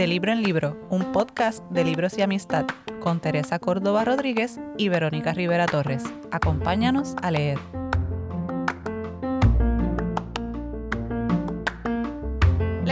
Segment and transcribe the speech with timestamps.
[0.00, 2.64] De Libro en Libro, un podcast de libros y amistad
[3.00, 6.04] con Teresa Córdoba Rodríguez y Verónica Rivera Torres.
[6.30, 7.79] Acompáñanos a leer.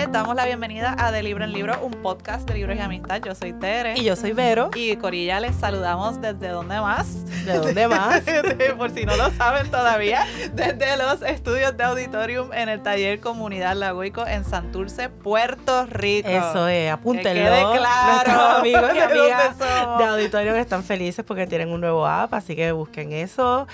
[0.08, 3.20] Les damos la bienvenida a De Libro en Libro, un podcast de libros y amistad.
[3.22, 3.92] Yo soy Tere.
[3.94, 4.70] Y yo soy Vero.
[4.74, 7.26] Y Corilla les saludamos desde donde más.
[7.44, 8.22] ¿De dónde más?
[8.78, 13.76] Por si no lo saben todavía, desde los estudios de Auditorium en el taller Comunidad
[13.76, 16.28] Lagoico en Santurce, Puerto Rico.
[16.30, 17.32] Eso es, apúntenlo.
[17.44, 18.40] Que quede claro.
[18.60, 23.12] Amigos y amigas de Auditorium están felices porque tienen un nuevo app, así que busquen
[23.12, 23.66] eso.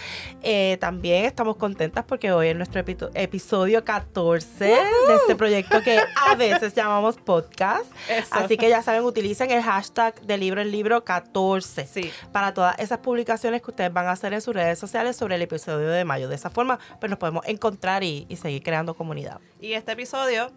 [0.42, 4.76] Eh, también estamos contentas porque hoy es nuestro epi- episodio 14 de
[5.20, 7.84] este proyecto que a veces llamamos podcast.
[8.08, 8.28] Eso.
[8.34, 12.10] Así que ya saben, utilicen el hashtag de libro en libro 14 Sí.
[12.32, 15.42] para todas esas publicaciones que ustedes van a hacer en sus redes sociales sobre el
[15.42, 16.28] episodio de mayo.
[16.28, 19.40] De esa forma, pues nos podemos encontrar y, y seguir creando comunidad.
[19.60, 20.50] Y este episodio,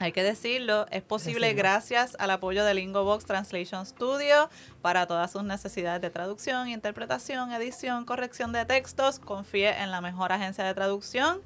[0.00, 1.62] hay que decirlo, es posible Decirlo.
[1.62, 4.48] gracias al apoyo de Lingobox Translation Studio
[4.80, 9.18] para todas sus necesidades de traducción, interpretación, edición, corrección de textos.
[9.18, 11.40] Confíe en la mejor agencia de traducción.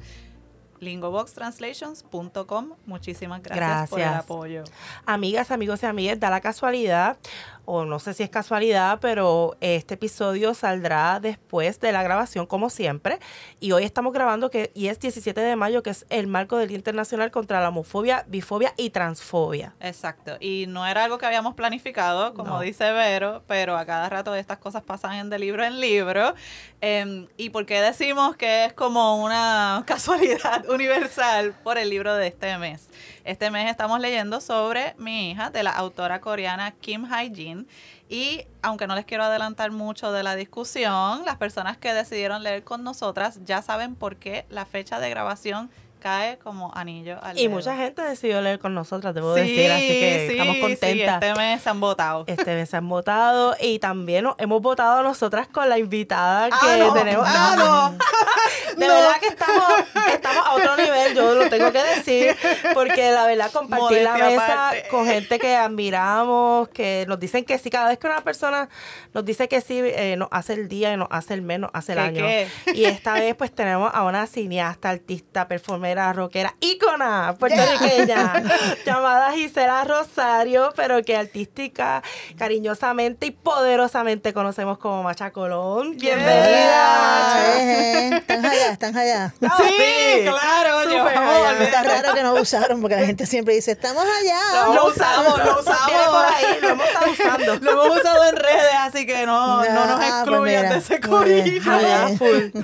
[0.83, 2.73] lingoboxtranslations.com.
[2.87, 4.65] Muchísimas gracias, por el apoyo.
[5.07, 7.17] Amigas, amigos y amigas, da la casualidad,
[7.65, 12.71] o no sé si es casualidad, pero este episodio saldrá después de la grabación, como
[12.71, 13.19] siempre.
[13.61, 16.69] Y hoy estamos grabando, que, y es 17 de mayo, que es el marco del
[16.69, 19.75] Día Internacional contra la homofobia, bifobia y transfobia.
[19.81, 20.37] Exacto.
[20.41, 22.61] Y no era algo que habíamos planificado, como No.
[22.61, 26.35] dice Vero, pero a cada rato estas cosas pasan en de libro en libro.
[26.81, 32.27] Em, ¿Y por qué decimos que es como una casualidad universal por el libro de
[32.27, 32.89] este mes?
[33.25, 37.69] Este mes estamos leyendo sobre mi hija, de la autora coreana Kim Hae-jin.
[38.09, 42.65] Y aunque no les quiero adelantar mucho de la discusión, las personas que decidieron leer
[42.65, 45.71] con nosotras ya saben por qué la fecha de grabación
[46.03, 47.53] cae como anillo al Y dedo.
[47.55, 51.23] mucha gente decidió leer con nosotras, debo Sí, decir, así que sí, estamos sí, contentas.
[51.23, 52.25] este mes se han votado.
[52.27, 56.57] Este mes se han votado y también nos- hemos votado nosotras con la invitada que
[56.61, 57.25] Ah, no, tenemos.
[57.29, 57.99] ah, no.
[58.77, 59.65] De verdad que estamos,
[60.13, 62.35] estamos a otro nivel, yo lo tengo que decir,
[62.75, 64.89] porque la verdad compartir la mesa aparte.
[64.89, 68.69] con gente que admiramos, que nos dicen que sí, cada vez que una persona
[69.13, 71.93] nos dice que sí, eh, nos hace el día, nos hace el mes, nos hace
[71.93, 72.25] el ¿Qué, año.
[72.27, 72.49] qué?
[72.75, 75.47] Y esta vez pues tenemos a una cineasta, artista,
[75.93, 78.43] performera, rockera, ícona puertorriqueña,
[78.87, 82.03] llamada Gisela Rosario, pero que artística,
[82.39, 85.97] cariñosamente y poderosamente conocemos como Macha Colón.
[85.97, 87.61] Bienvenida.
[87.61, 89.35] Eh, Están allá, están allá.
[89.39, 91.49] Sí, claro, Súper llevamos allá.
[91.51, 94.75] olvidar- Está raro que no usaron porque la gente siempre dice, estamos allá.
[94.75, 95.87] Lo usamos, lo usamos.
[95.87, 97.55] Viene por ahí, lo hemos estado usando.
[97.57, 100.79] Lo hemos usado en redes, así que no, no nos Ah, pues excluyan mira, de
[100.79, 101.63] ese corillo.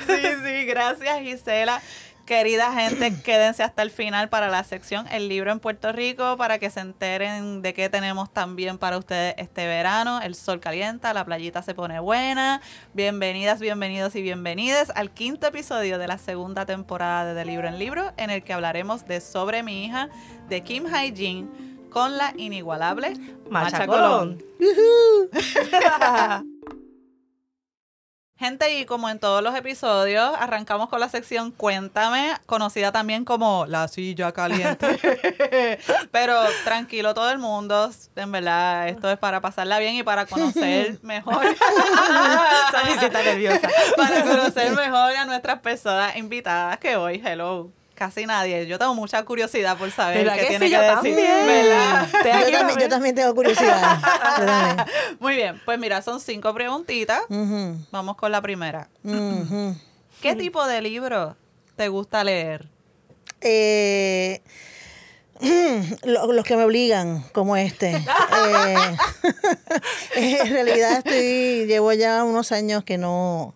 [0.07, 1.81] Sí, sí, gracias Gisela.
[2.29, 6.59] Querida gente, quédense hasta el final para la sección El libro en Puerto Rico para
[6.59, 10.21] que se enteren de qué tenemos también para ustedes este verano.
[10.21, 12.61] El sol calienta, la playita se pone buena.
[12.93, 17.79] Bienvenidas, bienvenidos y bienvenidas al quinto episodio de la segunda temporada de De Libro en
[17.79, 20.11] Libro, en el que hablaremos de Sobre mi hija
[20.51, 23.15] de Kim Hae-jin con la inigualable
[23.49, 24.45] Macha Colón.
[28.39, 33.67] Gente, y como en todos los episodios, arrancamos con la sección Cuéntame, conocida también como
[33.67, 34.87] La Silla Caliente.
[36.13, 40.99] Pero tranquilo todo el mundo, en verdad, esto es para pasarla bien y para conocer
[41.03, 41.47] mejor.
[43.25, 43.69] Nerviosa.
[43.97, 48.67] para conocer mejor a nuestras personas invitadas que hoy, hello, casi nadie.
[48.67, 50.71] Yo tengo mucha curiosidad por saber ¿Verdad qué que tiene sí?
[50.71, 51.17] que Yo decir.
[51.17, 52.07] también.
[52.13, 54.87] Yo también, yo también tengo curiosidad.
[55.21, 57.23] Muy bien, pues mira, son cinco preguntitas.
[57.91, 58.89] Vamos con la primera.
[60.23, 61.37] ¿Qué tipo de libro
[61.77, 62.69] te gusta leer?
[63.41, 64.41] Eh,
[66.05, 67.93] lo- los que me obligan, como este.
[67.97, 68.77] Eh,
[70.17, 73.55] en realidad estoy, llevo ya unos años que no,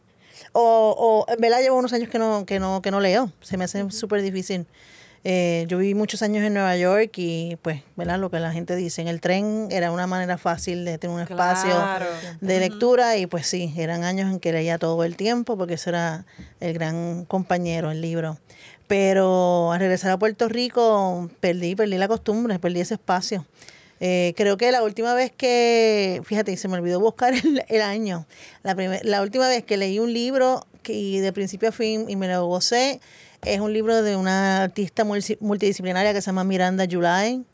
[0.52, 3.30] o, o en verdad llevo unos años que no, que no, que no leo.
[3.40, 4.66] Se me hace súper difícil.
[5.24, 8.18] Eh, yo viví muchos años en Nueva York y pues, ¿verdad?
[8.18, 11.22] Lo que la gente dice, en el tren era una manera fácil de tener un
[11.22, 12.06] espacio Claro.
[12.40, 15.90] de lectura y pues sí, eran años en que leía todo el tiempo porque eso
[15.90, 16.24] era
[16.58, 18.36] el gran compañero, el libro.
[18.88, 23.46] Pero al regresar a Puerto Rico perdí, perdí la costumbre, perdí ese espacio.
[24.04, 28.26] Eh, creo que la última vez que, fíjate, se me olvidó buscar el, el año,
[28.64, 32.06] la, primer- la última vez que leí un libro que, y de principio a fin
[32.10, 33.00] y me lo gocé,
[33.44, 37.44] es un libro de una artista multi- multidisciplinaria que se llama Miranda July,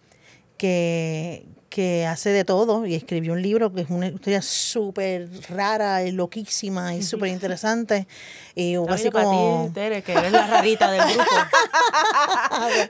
[0.57, 6.03] que, que hace de todo y escribió un libro que es una historia súper rara
[6.05, 8.07] y loquísima y súper interesante.
[8.55, 9.67] Y hubo así como...
[9.69, 11.25] ti, Tere, que eres la rarita del grupo.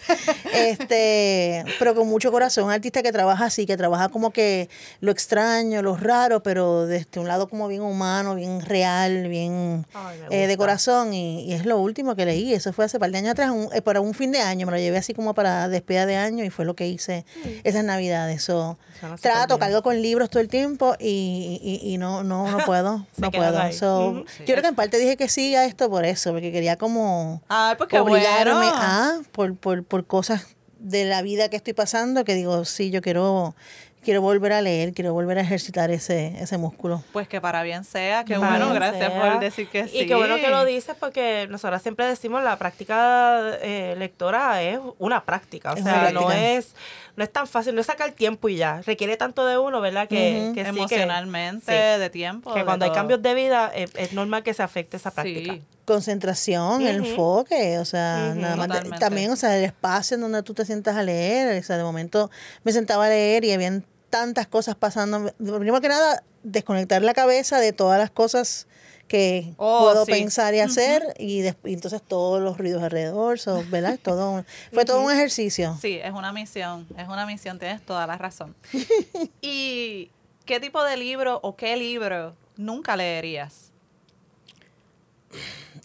[0.52, 4.68] este, pero con mucho corazón, un artista que trabaja así, que trabaja como que
[5.00, 10.20] lo extraño, lo raro, pero desde un lado como bien humano, bien real, bien Ay,
[10.30, 11.12] eh, de corazón.
[11.12, 12.52] Y, y es lo último que leí.
[12.54, 14.66] Eso fue hace par de años atrás, un- eh, para un fin de año.
[14.66, 17.24] Me lo llevé así como para despedida de año y fue lo que hice
[17.64, 18.42] esas navidades.
[18.42, 18.67] So,
[19.00, 23.06] Súper trato, cargo con libros todo el tiempo y, y- y no, no, no puedo.
[23.16, 23.72] No puedo.
[23.72, 24.24] So, Ujú.
[24.40, 27.42] Yo creo que en parte dije que sí a esto por eso, porque quería como
[27.48, 28.72] Ay, pues qué obligarme bueno.
[28.74, 30.46] a por, por, por cosas
[30.78, 33.54] de la vida que estoy pasando que digo, sí, yo quiero
[34.00, 37.02] quiero volver a leer, quiero volver a ejercitar ese ese músculo.
[37.12, 39.20] Pues que para bien sea, qué Para bueno, gracias sea.
[39.32, 39.98] por decir que sí.
[39.98, 44.78] Y qué bueno que lo dices porque nosotras siempre decimos la práctica eh, lectora es
[44.98, 46.74] una práctica, o Es sea, no es
[47.18, 50.08] no es tan fácil, no es sacar tiempo y ya, requiere tanto de uno, ¿verdad?
[50.08, 52.52] Que, que sí, Emocionalmente, sí, de tiempo.
[52.52, 55.54] que de cuando hay cambios de vida eh, es normal que se afecte esa práctica.
[55.54, 55.62] Sí.
[55.84, 56.86] Concentración, Ujú.
[56.86, 58.98] enfoque, o sea, nada más Totalmente.
[59.00, 61.82] también, o sea, el espacio en donde tú te sientas a leer, o sea, de
[61.82, 62.30] momento
[62.62, 65.32] me sentaba a leer y habían tantas cosas pasando.
[65.38, 68.68] Primero que nada, desconectar la cabeza de todas las cosas
[69.08, 70.12] que Oh, puedo sí.
[70.12, 73.98] pensar y hacer y, y entonces todos los ruidos alrededor, so, ¿verdad?
[74.02, 75.76] Todo un- fue todo un ejercicio.
[75.80, 78.54] Sí, es una misión, es una misión, tienes toda la razón.
[79.42, 80.10] ¿Y
[80.44, 83.72] qué tipo de libro o qué libro nunca leerías?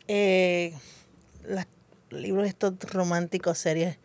[0.08, 0.74] Eh,
[1.46, 1.68] las-
[2.10, 3.98] libros estos románticos, series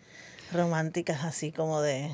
[0.52, 2.10] románticas así como de...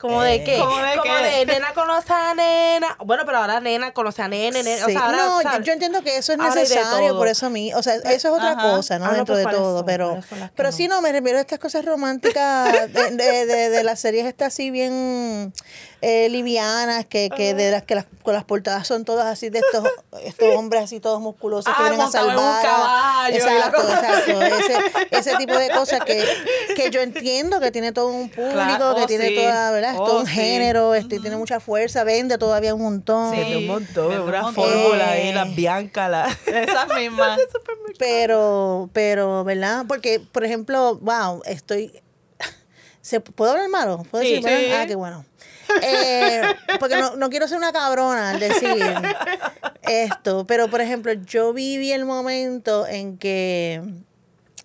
[0.00, 0.58] ¿Como de qué?
[0.58, 1.36] ¿Cómo de Como qué?
[1.36, 2.96] de nena conoce a nena.
[3.04, 4.82] Bueno, pero ahora nena conoce a nene, nene.
[4.82, 7.74] O sea, ahora, no, yo- entiendo que eso es ahora necesario, por eso a mí,
[7.74, 8.62] o sea, eso es otra Ajá.
[8.76, 9.04] cosa, ¿no?
[9.04, 10.76] Ah, no, Dentro pues, de ¿cuáles todo, pero, ¿Cuáles son las que pero no?
[10.76, 14.48] sí, no, me refiero a estas cosas románticas de, de, de, de las series estas
[14.54, 15.52] así bien
[16.02, 19.58] eh, livianas, que, que de las que las, con las portadas son todas así de
[19.58, 19.84] estos,
[20.24, 22.62] estos hombres así todos musculosos que Ah, vienen a salvar.
[22.62, 23.94] caballo exacto, cosa.
[24.00, 24.78] exacto, ese,
[25.30, 26.24] ese tipo de cosas que,
[26.74, 29.34] que yo entiendo que tiene todo un público, Claro, que oh, tiene sí.
[29.36, 29.94] toda, ¿verdad?
[29.94, 30.32] Es Oh, todo un sí.
[30.32, 33.34] género, este, tiene mucha fuerza, vende todavía un montón.
[33.34, 33.56] Sí.
[33.56, 34.54] Un montón, una montón.
[34.54, 35.34] fórmula ahí, Eh.
[35.34, 36.28] la Bianca, la...
[36.46, 37.38] Esas mismas.
[37.98, 39.84] Pero, pero, ¿verdad?
[39.86, 41.92] Porque, por ejemplo, wow, estoy.
[43.02, 44.02] ¿Se, ¿Puedo hablar malo?
[44.10, 44.72] ¿Puedo Sí, decir, sí.
[44.72, 45.24] Ah, qué bueno.
[45.82, 46.42] Eh,
[46.78, 48.82] porque no, no quiero ser una cabrona al decir
[49.82, 53.82] esto, pero por ejemplo, yo viví el momento en que,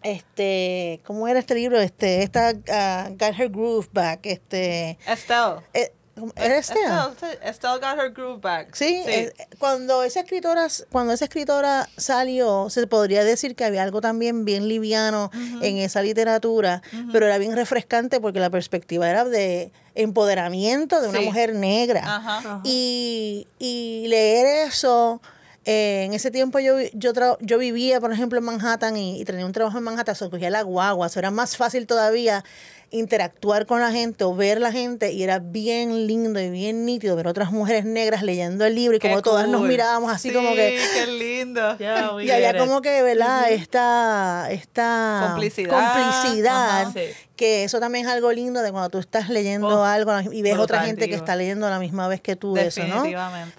[0.03, 1.79] este, ¿cómo era este libro?
[1.79, 5.61] Este, esta ah, Got Her Groove Back, este, Estelle.
[5.73, 5.91] eh,
[6.35, 6.79] ¿era este?
[6.79, 8.73] Estelle, Estelle got her groove back.
[8.73, 14.01] Sí, eh, cuando esa escritora cuando esa escritora salió, se podría decir que había algo
[14.01, 15.29] también bien liviano
[15.61, 16.81] en esa literatura,
[17.11, 21.25] pero era bien refrescante porque la perspectiva era de empoderamiento de una Sí.
[21.25, 22.01] mujer negra.
[22.06, 22.62] Ajá.
[22.63, 25.21] Y, y leer eso,
[25.65, 29.19] eh, en ese tiempo yo, vi- yo, tra- yo vivía, por ejemplo, en Manhattan y,
[29.19, 32.44] y tenía un trabajo en Manhattan, so cogía la guagua, so era más fácil todavía
[32.92, 37.15] interactuar con la gente o ver la gente y era bien lindo y bien nítido
[37.15, 40.50] ver otras mujeres negras leyendo el libro y Qué como todas nos mirábamos así como
[40.51, 40.80] Sí, que...
[40.94, 41.75] qué lindo.
[42.24, 43.50] Y había como que, ¿verdad?
[43.51, 45.69] esta, esta Complicidad.
[45.71, 46.91] complicidad, Ajá.
[46.94, 47.00] Sí.
[47.35, 50.57] Que eso también es algo lindo de cuando tú estás leyendo Oh, algo y ves
[50.57, 53.03] otra gente que está leyendo a la misma vez que tú eso, ¿no?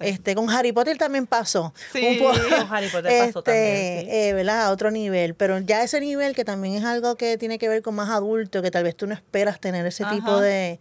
[0.00, 1.73] Este, con Harry Potter también pasó.
[1.93, 4.06] Sí, po- con Harry Potter pasó también, sí.
[4.11, 4.62] eh, ¿verdad?
[4.67, 5.34] A otro nivel.
[5.34, 8.62] Pero ya ese nivel que también es algo que tiene que ver con más adulto,
[8.62, 10.79] que tal vez tú no esperas tener ese tipo de,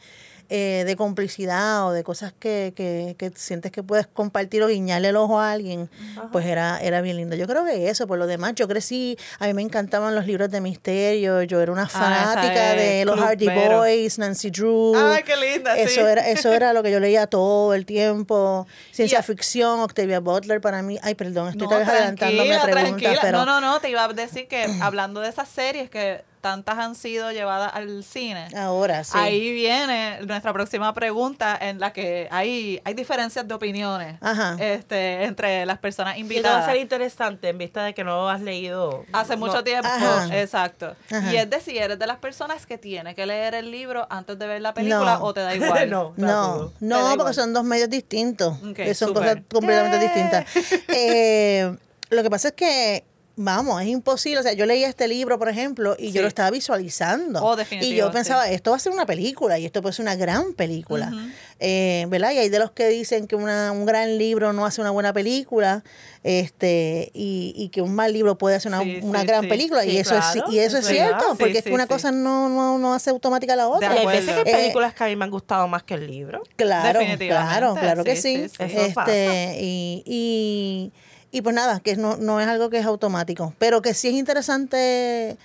[0.49, 5.09] eh, de complicidad o de cosas que, que, que sientes que puedes compartir o guiñarle
[5.09, 5.89] el ojo a alguien,
[6.31, 7.35] pues era, era bien lindo.
[7.35, 10.49] Yo creo que eso, por lo demás, yo crecí, a mí me encantaban los libros
[10.51, 13.47] de misterio, yo era una Ah, fanática de los Hardy.
[13.49, 14.93] Boys, Nancy Drew.
[14.95, 15.81] Ay, qué linda, sí.
[15.81, 18.67] Eso era, eso era lo que yo leía todo el tiempo.
[18.91, 20.97] Ciencia Y ficción, Octavia Butler para mí.
[21.01, 24.47] Ay, perdón, estoy No, adelantándome a preguntas, pero No, no, no, te iba a decir
[24.47, 28.49] que hablando de esas series que tantas han sido llevadas al cine.
[28.55, 29.17] ahora sí.
[29.17, 34.55] Ahí viene nuestra próxima pregunta en la que hay, hay diferencias de opiniones Ajá.
[34.59, 36.65] este, entre las personas Y no va a invitadas.
[36.67, 39.05] ser interesante en vista de que no has leído.
[39.11, 39.63] Hace mucho no.
[39.63, 40.27] tiempo, Ajá.
[40.39, 40.95] exacto.
[41.11, 41.33] Ajá.
[41.33, 44.45] Y es decir, eres de las personas que tiene que leer el libro antes de
[44.45, 45.23] ver la película No.
[45.23, 45.89] o te da igual.
[45.89, 47.17] no, No, no, igual.
[47.17, 48.53] porque son dos medios distintos.
[48.61, 49.99] Ok, que son cosas completamente Eh.
[49.99, 50.45] distintas.
[50.89, 51.75] Eh,
[52.11, 53.03] lo que pasa es que
[53.37, 54.39] Vamos, es imposible.
[54.39, 56.11] O sea, yo leía este libro, por ejemplo, y Sí.
[56.13, 57.43] yo lo estaba visualizando.
[57.43, 58.53] Oh, y yo pensaba, sí.
[58.53, 61.11] esto va a ser una película y esto puede ser una gran película.
[61.59, 62.31] Eh, ¿Verdad?
[62.31, 65.11] Y hay de los que dicen que una- un gran libro no hace una buena
[65.13, 65.83] película
[66.23, 69.47] este y, y que un mal libro puede hacer una, Sí, una sí, gran sí.
[69.47, 69.83] película.
[69.83, 71.89] Sí, y eso es, y eso es cierto, Sí, porque es que una sí.
[71.89, 73.91] cosa no, no, no hace automática la otra.
[73.91, 76.07] Hay veces que hay Eh, películas que a mí me han gustado más que el
[76.07, 76.41] libro.
[76.55, 78.49] Claro, claro, claro que sí, sí.
[78.49, 78.63] sí, sí.
[78.63, 79.11] Eso Este, pasa.
[79.59, 80.91] y, y,
[81.37, 84.13] y pues nada, que no, no es algo que es automático, pero que sí es
[84.13, 85.37] interesante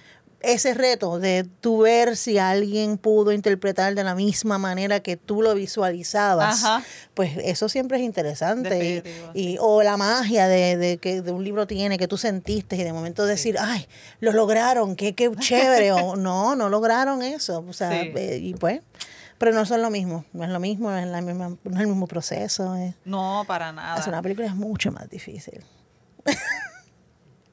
[0.42, 5.42] ese reto de tú ver si alguien pudo interpretar de la misma manera que tú
[5.42, 6.64] lo visualizabas.
[6.64, 6.82] Ajá.
[7.12, 9.02] Pues eso siempre es interesante.
[9.35, 12.76] Y, y- o la magia de, de que de un libro tiene que tú sentiste
[12.76, 13.87] y de momento decir, ay,
[14.20, 15.92] lo lograron, qué, qué chévere.
[15.92, 17.62] o no, no lograron eso.
[17.68, 18.12] O sea, Sí.
[18.16, 18.80] eh, y pues,
[19.37, 21.80] pero no son lo mismo, no es lo mismo, no es, la misma, no es
[21.80, 22.75] el mismo proceso.
[22.76, 23.94] es- No, para nada.
[23.97, 25.62] hacer una película es mucho más difícil.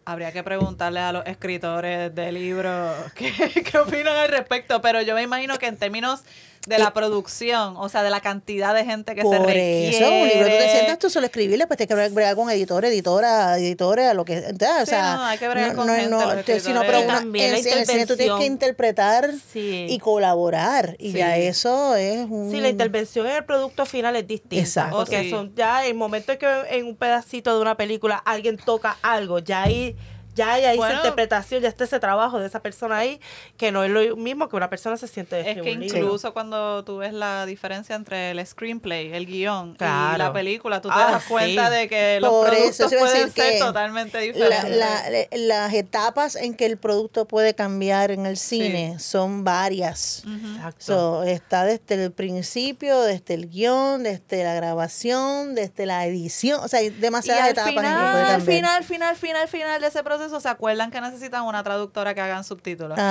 [0.05, 3.31] Habría que preguntarle a los escritores de libros qué,
[3.71, 6.23] qué opinan al respecto, pero yo me imagino que en términos
[6.67, 9.87] de la producción, o sea, de la cantidad de gente que se Por requiere.
[9.89, 12.49] eso, un libro tú te sientas tú solo escribirle, pues tienes que bregar- bregar con
[12.49, 14.75] editor, editora, editora, lo que sea.
[14.81, 17.05] o Sí, sea, no, hay que bregar con gente, los te- sino, pero escritores.
[17.05, 19.85] una- También la en, en el cine tú tienes que interpretar Sí.
[19.89, 20.95] y colaborar.
[20.99, 21.17] Y Sí.
[21.19, 22.51] ya eso es un...
[22.51, 24.57] Sí, la intervención en el producto final es distinta.
[24.63, 24.97] Exacto.
[24.97, 25.29] Porque Sí.
[25.29, 29.39] son ya el momento en que en un pedacito de una película alguien toca algo,
[29.39, 29.95] ya ahí
[30.37, 30.93] ya hay ahí Bueno.
[30.93, 33.19] esa interpretación, ya está ese trabajo de esa persona ahí,
[33.57, 36.83] que no es lo mismo que una persona se siente de Es que incluso cuando
[36.85, 40.17] tú ves la diferencia entre el screenplay, el guion y Claro.
[40.17, 41.75] la película, tú te Ah, das cuenta sí.
[41.75, 44.77] de que los Por productos pueden ser totalmente diferentes.
[44.77, 50.23] la- la- las etapas en que el producto puede cambiar en el cine son varias.
[50.25, 50.85] Exacto.
[50.85, 56.59] So, está desde el principio, desde el guion, desde la grabación, desde la edición.
[56.63, 58.41] O sea, hay y demasiadas al etapas en que puede final, cambiar.
[58.41, 62.43] final, final, final, final de ese proceso, ¿se acuerdan que necesitan una traductora que hagan
[62.43, 62.97] subtítulos?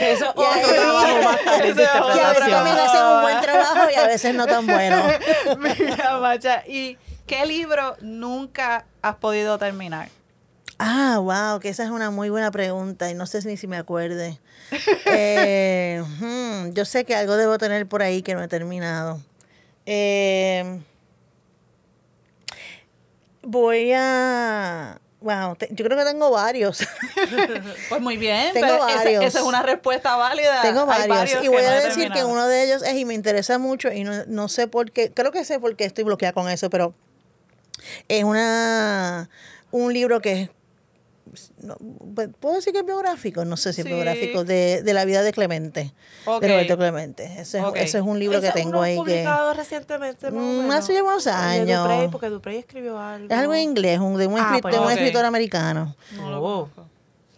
[0.00, 4.46] Eso otro trabajo más a veces también hacen un buen trabajo y a veces no
[4.46, 5.02] tan bueno.
[5.58, 6.96] Mira, Macha, ¿y
[7.26, 10.08] qué libro nunca has podido terminar?
[10.78, 13.76] Ah, wow, que esa es una muy buena pregunta y no sé ni si me
[13.76, 14.38] acuerde.
[15.06, 19.20] Eh, hmm, yo sé que algo debo tener por ahí que no he terminado.
[19.86, 20.80] Eh,
[23.46, 25.00] voy a...
[25.20, 26.78] Wow, te- yo creo que tengo varios.
[27.88, 29.24] Pues muy bien, Tengo pero varios.
[29.24, 30.62] Esa, es una respuesta válida.
[30.62, 31.42] Tengo varios.
[31.42, 34.24] Y voy a decir que uno de ellos es, y me interesa mucho, y no,
[34.26, 36.94] no sé por qué, creo que sé por qué estoy bloqueada con eso, pero
[38.08, 39.28] es una
[39.70, 40.50] un libro que es,
[41.62, 41.76] no,
[42.14, 43.44] pues, ¿puedo decir que es biográfico?
[43.44, 45.92] No sé si es biográfico, de, de la vida de Clemente,
[46.24, 46.40] Ok.
[46.42, 47.24] de Roberto Clemente.
[47.40, 47.76] Ese, es- Ok.
[47.76, 49.00] ese es un libro que tengo uno ahí que...
[49.00, 50.74] publicado recientemente, más o Mm, menos.
[50.76, 51.82] hace ya unos años.
[51.82, 53.26] Duprey, porque Duprey escribió algo.
[53.32, 54.90] Es algo en inglés, un, de un, Ah, escrit- pues, de un ok.
[54.92, 55.96] escritor americano.
[56.12, 56.86] No lo conozco.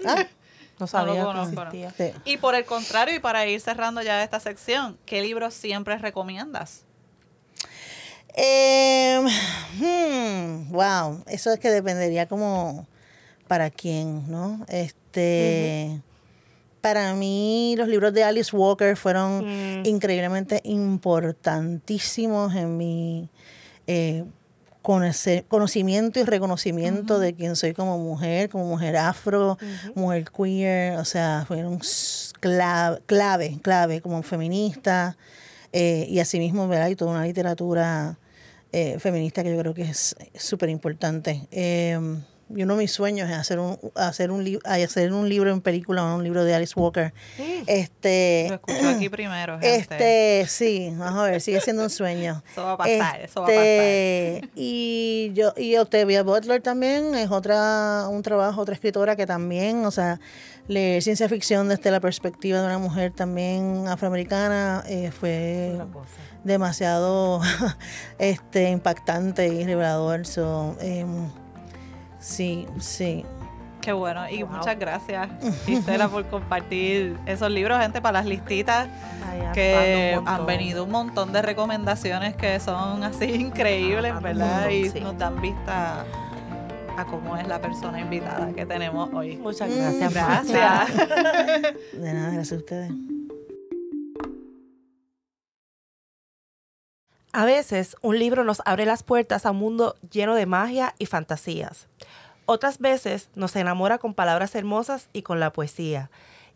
[0.06, 0.26] Ah,
[0.78, 1.62] No sabía que conozco, no.
[1.70, 1.92] existía.
[1.96, 2.12] sí.
[2.24, 6.82] Y por el contrario, y para ir cerrando ya esta sección, ¿qué libros siempre recomiendas?
[8.34, 9.18] Eh,
[9.78, 12.86] hmm, wow, eso es que dependería como
[13.48, 14.64] para quién, ¿no?
[14.68, 16.00] Este,
[16.80, 19.44] para mí los libros de Alice Walker fueron
[19.80, 19.86] Mm.
[19.86, 23.28] increíblemente importantísimos en mi
[23.90, 24.24] eh,
[24.82, 29.56] conocer- conocimiento y reconocimiento de quién soy como mujer, como mujer afro,
[29.94, 31.80] mujer queer, o sea, fueron
[32.40, 35.16] clave, clave, clave como feminista
[35.72, 36.88] eh, y asimismo, ¿verdad?
[36.88, 38.18] Y toda una literatura
[38.72, 41.46] eh, feminista que yo creo que es súper importante.
[42.50, 45.60] Eh, y uno de mis sueños es hacer un, hacer un, hacer un libro en
[45.60, 47.12] película o un libro de Alice Walker.
[47.66, 49.76] Este, Lo escucho aquí primero, gente.
[49.76, 52.42] este, sí, vamos a ver, sigue siendo un sueño.
[52.52, 57.30] Eso va a pasar, eso va a Este, Y yo, y Octavia Butler también es
[57.30, 60.20] otra, un trabajo, otra escritora que también, o sea,
[60.68, 65.78] leer ciencia ficción desde la perspectiva de una mujer también afroamericana eh, fue
[66.44, 67.40] demasiado
[68.18, 70.26] este impactante y revelador.
[70.26, 71.30] So, em,
[72.18, 73.24] sí, sí.
[73.80, 74.28] Qué bueno.
[74.28, 74.56] Y Wow.
[74.56, 75.28] muchas gracias,
[75.66, 78.88] Gisela, por compartir esos libros, gente, para las listitas.
[79.24, 84.68] Ay, que han venido un montón de recomendaciones que son así increíbles, Ah, ¿verdad?
[84.70, 85.00] Y sí.
[85.00, 86.04] nos dan vista
[86.96, 89.36] a cómo es la persona invitada que tenemos hoy.
[89.36, 89.74] Muchas Mm,
[90.10, 90.12] gracias.
[90.12, 90.96] Gracias.
[91.92, 92.90] De nada, gracias a ustedes.
[97.32, 101.06] A veces un libro nos abre las puertas a un mundo lleno de magia y
[101.06, 101.86] fantasías.
[102.50, 106.08] Otras veces nos enamora con palabras hermosas y con la poesía.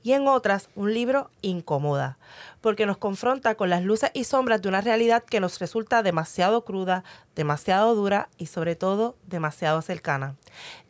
[0.02, 2.18] Y en otras un libro incómoda,
[2.60, 6.64] porque nos confronta con las luces y sombras de una realidad que nos resulta demasiado
[6.64, 7.04] cruda,
[7.34, 10.36] demasiado dura y sobre todo demasiado cercana.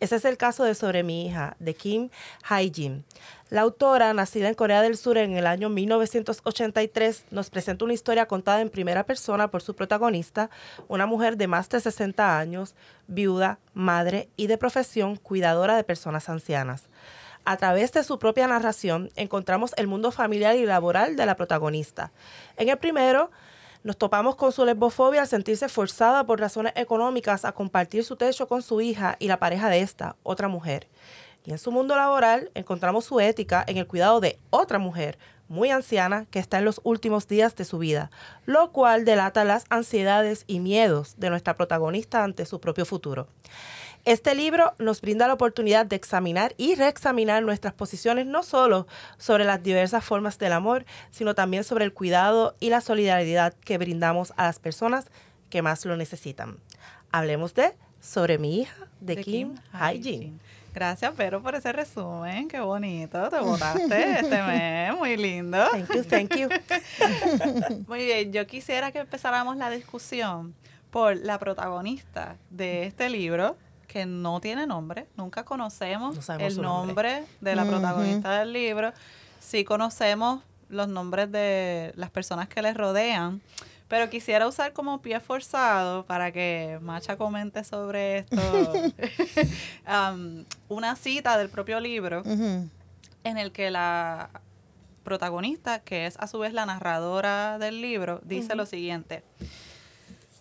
[0.00, 2.10] Ese es el caso de Sobre mi hija, de Kim
[2.48, 3.04] Hae-jin.
[3.48, 8.26] La autora, nacida en Corea del Sur en el año 1983, nos presenta una historia
[8.26, 10.48] contada en primera persona por su protagonista,
[10.88, 12.74] una mujer de más de 60 años,
[13.08, 16.88] viuda, madre y de profesión cuidadora de personas ancianas.
[17.44, 22.12] A través de su propia narración encontramos el mundo familiar y laboral de la protagonista.
[22.56, 23.32] En el primero,
[23.82, 28.46] nos topamos con su lesbofobia al sentirse forzada por razones económicas a compartir su techo
[28.46, 30.86] con su hija y la pareja de esta, otra mujer.
[31.44, 35.18] Y en su mundo laboral encontramos su ética en el cuidado de otra mujer
[35.48, 38.12] muy anciana que está en los últimos días de su vida,
[38.46, 43.26] lo cual delata las ansiedades y miedos de nuestra protagonista ante su propio futuro.
[44.04, 49.44] Este libro nos brinda la oportunidad de examinar y reexaminar nuestras posiciones no solo sobre
[49.44, 54.32] las diversas formas del amor, sino también sobre el cuidado y la solidaridad que brindamos
[54.36, 55.06] a las personas
[55.50, 56.58] que más lo necesitan.
[57.12, 59.54] Hablemos de Sobre mi hija de, Kim,
[60.02, 60.38] Kim
[60.74, 62.48] Gracias, Pero, por ese resumen.
[62.48, 63.28] Qué bonito.
[63.28, 64.96] Te botaste este mes.
[64.96, 65.58] Muy lindo.
[65.70, 66.48] Thank you, thank you.
[67.86, 68.32] Muy bien.
[68.32, 70.54] Yo quisiera que empezáramos la discusión
[70.90, 73.56] por la protagonista de este libro,
[73.92, 75.06] que no tiene nombre.
[75.18, 78.94] Nunca conocemos el nombre, de la protagonista del libro.
[79.38, 83.42] Sí conocemos los nombres de las personas que les rodean.
[83.88, 88.40] Pero quisiera usar como pie forzado para que Macha comente sobre esto
[89.86, 94.30] um, una cita del propio libro en el que la
[95.04, 99.22] protagonista, que es a su vez la narradora del libro, dice lo siguiente.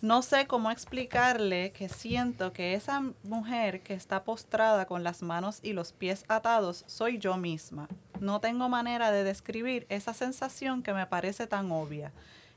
[0.02, 5.60] No sé cómo explicarle que siento que esa mujer que está postrada con las manos
[5.62, 7.88] y los pies atados soy yo misma.
[8.18, 12.10] No tengo manera de describir esa sensación que me parece tan obvia.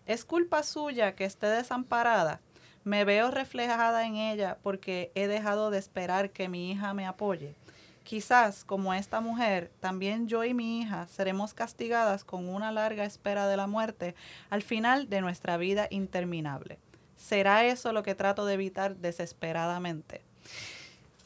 [0.08, 2.42] ¿Es culpa suya que esté desamparada?
[2.84, 7.54] Me veo reflejada en ella porque he dejado de esperar que mi hija me apoye.
[8.02, 13.48] Quizás, como esta mujer, también yo y mi hija seremos castigadas con una larga espera
[13.48, 14.16] de la muerte
[14.50, 16.80] al final de nuestra vida interminable.
[17.18, 20.22] ¿Será eso lo que trato de evitar desesperadamente?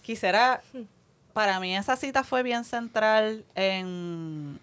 [0.01, 0.61] Quisiera,
[1.33, 4.59] para mí esa cita fue bien central en,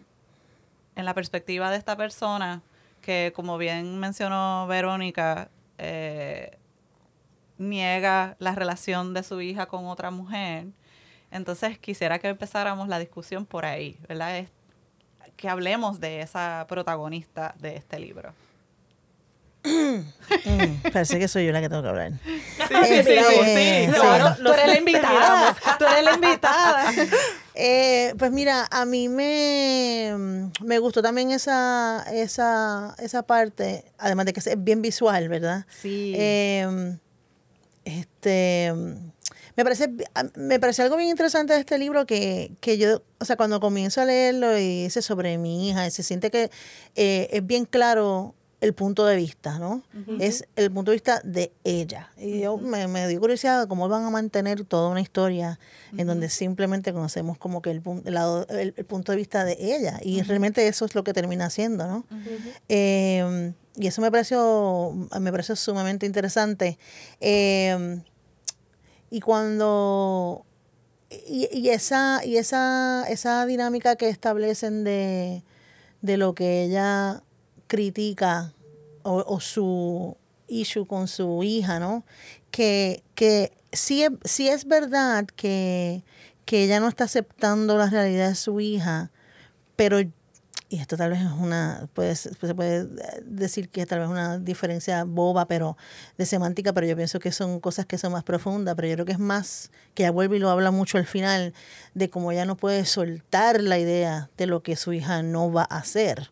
[0.94, 2.62] en la perspectiva de esta persona
[3.06, 6.58] que como bien mencionó Verónica, eh,
[7.56, 10.66] niega la relación de su hija con otra mujer.
[11.30, 14.38] Entonces quisiera que empezáramos la discusión por ahí, ¿verdad?
[14.38, 14.50] Es,
[15.36, 18.32] que hablemos de esa protagonista de este libro.
[19.66, 22.12] Mm, parece que soy yo la que tengo que hablar.
[22.24, 23.92] Sí, sí, sí, sí,
[24.42, 25.56] tú eres la invitada.
[25.78, 26.92] Tú eres la invitada.
[27.58, 34.34] Eh, pues mira, a mí me, me gustó también esa, esa, esa parte, además de
[34.34, 35.64] que es bien visual, ¿verdad?
[35.80, 36.12] Sí.
[36.14, 36.98] Em,
[37.86, 38.74] este
[39.56, 39.90] me parece,
[40.34, 44.02] me parece algo bien interesante de este libro que, que yo, o sea, cuando comienzo
[44.02, 46.50] a leerlo y dice sobre mi hija, se siente que
[46.94, 48.34] eh, es bien claro
[48.66, 49.82] el punto de vista, ¿no?
[50.18, 52.10] Es el punto de vista de ella.
[52.18, 55.58] Y yo me, me dio curiosidad cómo van a mantener toda una historia
[55.96, 60.00] en donde simplemente conocemos como que el, lado, el, punto de vista de ella.
[60.02, 62.04] Y realmente eso es lo que termina haciendo, ¿no?
[62.68, 66.78] Em, y eso me pareció, me pareció sumamente interesante.
[67.20, 68.02] Em,
[69.10, 70.44] y cuando...
[71.28, 75.44] Y, y, esa, y esa, esa dinámica que establecen de,
[76.02, 77.22] de lo que ella
[77.68, 78.55] critica
[79.06, 80.16] o, su
[80.48, 82.04] issue con su hija, ¿no?
[82.50, 86.02] Que, que sí, sí es verdad que,
[86.44, 89.10] que ella no está aceptando la realidad de su hija,
[89.76, 89.98] pero
[90.68, 92.88] y esto tal vez es una, puede, se puede
[93.24, 95.76] decir que tal vez es una diferencia boba, pero
[96.18, 99.06] de semántica, pero yo pienso que son cosas que son más profundas, pero yo creo
[99.06, 101.54] que es más, que ella vuelve y lo habla mucho al final,
[101.94, 105.62] de cómo ella no puede soltar la idea de lo que su hija no va
[105.70, 106.30] a hacer,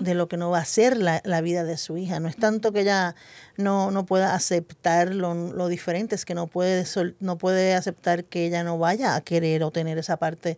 [0.00, 2.20] de lo que no va a ser la, la, vida de su hija.
[2.20, 3.14] No es tanto que ella
[3.58, 6.86] no, no pueda aceptar lo, lo diferente, es que no puede,
[7.20, 10.56] no puede aceptar que ella no vaya a querer o tener esa parte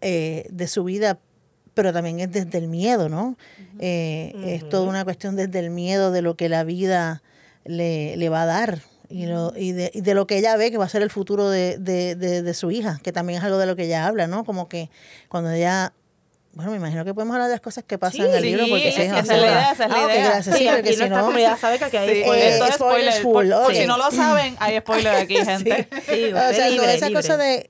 [0.00, 1.18] eh, de su vida
[1.78, 3.36] pero también es desde el miedo, ¿no?
[3.78, 7.22] Eh, es toda una cuestión desde el miedo de lo que la vida
[7.64, 10.72] le, le va a dar y, lo, y, de, y, de, lo que ella ve
[10.72, 13.58] que va a ser el futuro de, de, de, su hija, que también es algo
[13.58, 14.44] de lo que ella habla, ¿no?
[14.44, 14.90] Como que
[15.28, 15.92] cuando ella
[16.54, 18.90] bueno, me imagino que podemos hablar de las cosas que pasan en el libro porque
[18.90, 20.24] sí, esa es la idea, esa es la ah, idea.
[20.30, 20.58] gracias.
[20.58, 22.74] Sí, porque si no, sabe que aquí hay sí, spoilers.
[22.74, 23.48] spoiler, full.
[23.50, 25.88] Por, por, si no lo saben, hay spoiler aquí, gente.
[26.08, 27.22] Sí, o sea, libre, toda esa libre.
[27.22, 27.68] cosa de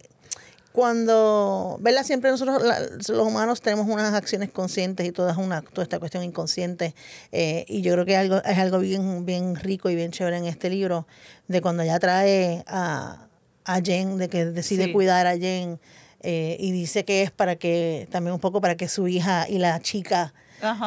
[0.73, 2.05] cuando, ¿verdad?
[2.05, 6.23] Siempre nosotros la- los humanos tenemos unas acciones conscientes y toda, una, toda esta cuestión
[6.25, 6.95] inconsciente.
[7.33, 10.37] eh, y yo creo que es algo, es algo bien, bien rico y bien chévere
[10.37, 11.07] en este libro,
[11.49, 13.27] de cuando ella trae a,
[13.65, 14.93] a Jen, de que decide Sí.
[14.93, 15.79] cuidar a Jen.
[16.21, 19.59] eh, y dice que es para que, también un poco para que su hija y
[19.59, 20.35] la chica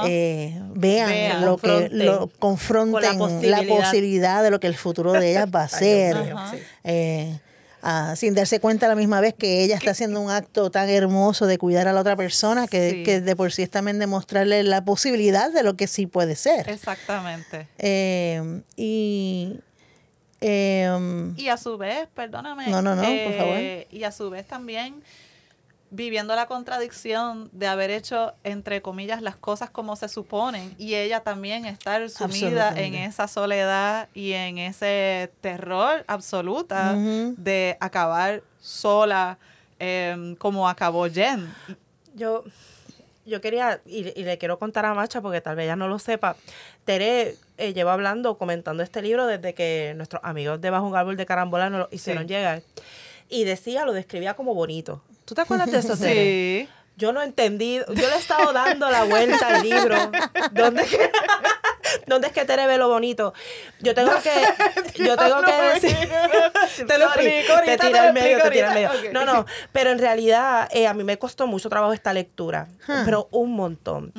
[0.05, 4.43] eh, vean, Vean, lo que lo, confronten con la la posibilidad.
[4.43, 6.17] de lo que el futuro de ellas va a ser.
[6.17, 6.55] Ajá.
[6.83, 7.39] Eh,
[7.81, 10.89] ah, sin darse cuenta a la misma vez que ella está haciendo un acto tan
[10.89, 13.03] hermoso de cuidar a la otra persona que, Sí.
[13.03, 16.69] que de por sí es también demostrarle la posibilidad de lo que sí puede ser.
[16.69, 17.67] Exactamente.
[17.77, 19.59] Eh, y
[20.41, 22.67] em, Y a su vez, perdóname.
[22.67, 25.01] No, no, no, por eh, Y a su vez también
[25.93, 31.19] viviendo la contradicción de haber hecho, entre comillas, las cosas como se suponen y ella
[31.19, 39.37] también estar sumida en esa soledad y en ese terror absoluta de acabar sola
[39.79, 41.53] em, como acabó Jen.
[42.15, 42.43] Yo,
[43.25, 45.99] yo quería, y, y le quiero contar a Macha porque tal vez ella no lo
[45.99, 46.35] sepa.
[46.85, 51.17] Tere eh, lleva hablando, comentando este libro desde que nuestros amigos de Bajo un Árbol
[51.17, 52.29] de Carambola nos lo hicieron Sí.
[52.33, 52.61] llegar.
[53.31, 55.01] Y decía, lo describía como bonito.
[55.25, 56.65] ¿Tú te acuerdas de eso, Tere?
[56.65, 56.69] Sí.
[56.97, 59.95] Yo no entendí, yo le he estado dando la vuelta al libro.
[60.51, 61.11] ¿Dónde, es que-
[62.05, 63.33] ¿Dónde es que Tere ve lo bonito?
[63.79, 65.97] Yo tengo que, yo tengo que decir...
[66.87, 68.89] Te lo explico te te tira al medio, te tira al medio.
[69.13, 72.67] No, no, pero en realidad eh, a mí me costó mucho trabajo esta lectura,
[73.05, 74.13] pero un montón.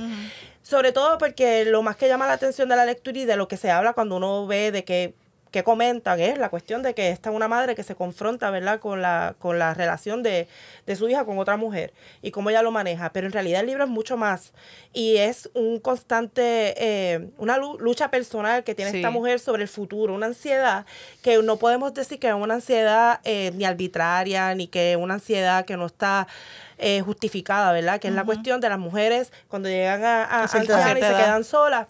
[0.62, 3.46] Sobre todo porque lo más que llama la atención de la lectura y de lo
[3.48, 5.14] que se habla cuando uno ve de que,
[5.52, 8.80] que comentan es la cuestión de que esta es una madre que se confronta, ¿verdad?,
[8.80, 10.48] con la, con la relación de,
[10.86, 13.12] de su hija con otra mujer y cómo ella lo maneja.
[13.12, 14.52] Pero en realidad el libro es mucho más
[14.92, 18.96] y es un constante, eh, una lu- lucha personal que tiene Sí.
[18.96, 20.86] esta mujer sobre el futuro, una ansiedad
[21.22, 25.14] que no podemos decir que es una ansiedad eh, ni arbitraria, ni que es una
[25.14, 26.26] ansiedad que no está
[26.78, 28.00] eh, justificada, ¿verdad?
[28.00, 31.06] Que es la cuestión de las mujeres cuando llegan a, a A cierta ancianas y
[31.14, 31.86] se quedan solas.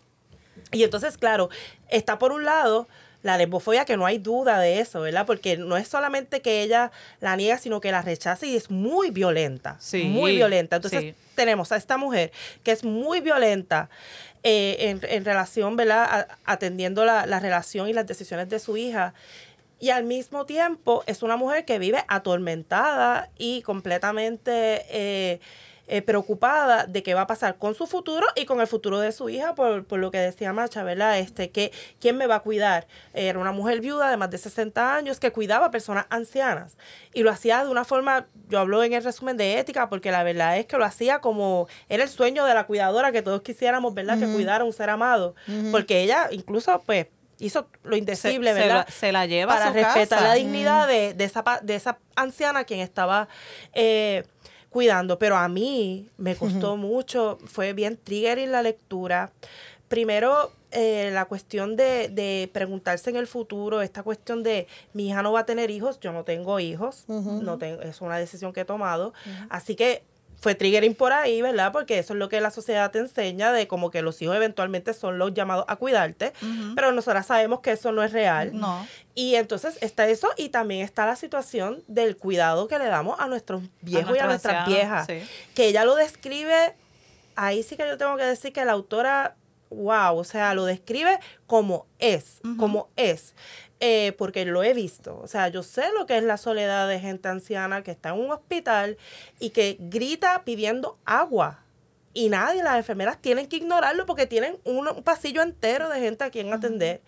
[0.72, 1.48] Y entonces, claro,
[1.88, 2.88] está por un lado
[3.22, 5.26] la lesbofobia, que no hay duda de eso, ¿verdad?
[5.26, 9.10] Porque no es solamente que ella la niega, sino que la rechaza y es muy
[9.10, 9.76] violenta.
[9.78, 10.76] Sí, muy violenta.
[10.76, 11.14] Entonces, sí.
[11.34, 12.32] tenemos a esta mujer
[12.64, 13.88] que es muy violenta
[14.42, 16.04] eh, en, en relación, ¿verdad?
[16.04, 19.14] A- atendiendo la, la relación y las decisiones de su hija.
[19.78, 25.40] Y al mismo tiempo es una mujer que vive atormentada y completamente eh,
[25.88, 29.12] eh, preocupada de qué va a pasar con su futuro y con el futuro de
[29.12, 31.18] su hija, por, por lo que decía Macha, ¿verdad?
[31.18, 32.86] Este, que, ¿Quién me va a cuidar?
[33.14, 36.76] Era una mujer viuda de más de 60 años que cuidaba a personas ancianas.
[37.12, 40.22] Y lo hacía de una forma, yo hablo en el resumen de ética, porque la
[40.22, 43.92] verdad es que lo hacía como, era el sueño de la cuidadora que todos quisiéramos,
[43.92, 44.18] ¿verdad?
[44.18, 45.34] Que cuidara a un ser amado.
[45.70, 48.84] Porque ella incluso, pues, hizo lo indecible, se, se ¿verdad?
[48.86, 50.28] la, se la lleva para a su respetar casa.
[50.28, 53.28] la dignidad de, de esa, de esa anciana a quien estaba
[53.72, 54.22] eh,
[54.72, 55.18] cuidando.
[55.18, 59.30] Pero a mí me costó mucho, fue bien triggering la lectura.
[59.88, 65.22] Primero, eh, la cuestión de, de preguntarse en el futuro, esta cuestión de mi hija
[65.22, 68.62] no va a tener hijos, yo no tengo hijos, no tengo, es una decisión que
[68.62, 69.12] he tomado.
[69.50, 70.02] Así que
[70.42, 71.70] fue triggering por ahí, ¿verdad?
[71.70, 74.92] Porque eso es lo que la sociedad te enseña de como que los hijos eventualmente
[74.92, 76.32] son los llamados a cuidarte,
[76.74, 78.50] pero nosotras sabemos que eso no es real.
[78.52, 78.84] No.
[79.14, 83.28] Y entonces está eso y también está la situación del cuidado que le damos a
[83.28, 85.06] nuestros viejos y a nuestras viejas.
[85.06, 85.22] sí.
[85.54, 86.74] Que ella lo describe,
[87.36, 89.36] ahí sí que yo tengo que decir que la autora,
[89.70, 93.32] wow, o sea, lo describe como es, como es.
[93.84, 97.00] Eh, porque lo he visto, o sea, yo sé lo que es la soledad de
[97.00, 98.96] gente anciana que está en un hospital
[99.40, 101.58] y que grita pidiendo agua.
[102.14, 106.22] Y nadie, las enfermeras tienen que ignorarlo porque tienen un, un pasillo entero de gente
[106.22, 107.00] a quien atender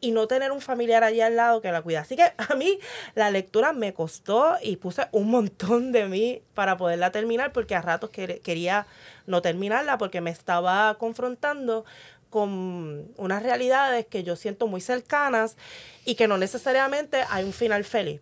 [0.00, 2.00] y no tener un familiar allí al lado que la cuida.
[2.00, 2.78] Así que a mí
[3.14, 7.80] la lectura me costó y puse un montón de mí para poderla terminar porque a
[7.82, 8.86] ratos quer- quería
[9.26, 11.84] no terminarla porque me estaba confrontando
[12.30, 15.56] con unas realidades que yo siento muy cercanas
[16.04, 18.20] y que no necesariamente hay un final feliz.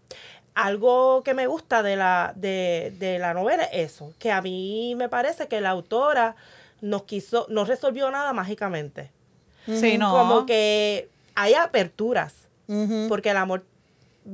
[0.55, 4.95] Algo que me gusta de la, de, de la novela es eso, que a mí
[4.97, 6.37] me parece que la autora
[6.81, 9.11] nos quiso, no resolvió nada mágicamente.
[9.67, 10.13] Sí, no.
[10.13, 12.49] Como que hay aperturas,
[13.09, 13.65] porque el amor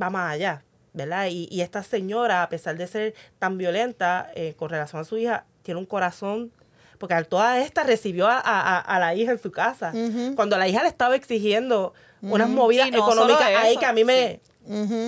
[0.00, 1.26] va más allá, ¿verdad?
[1.30, 5.16] Y, y esta señora, a pesar de ser tan violenta eh, con relación a su
[5.18, 6.52] hija, tiene un corazón,
[7.02, 9.92] porque a toda esta recibió a, a- a la hija en su casa.
[10.36, 14.40] Cuando la hija le estaba exigiendo unas movidas no económicas ahí que a mí me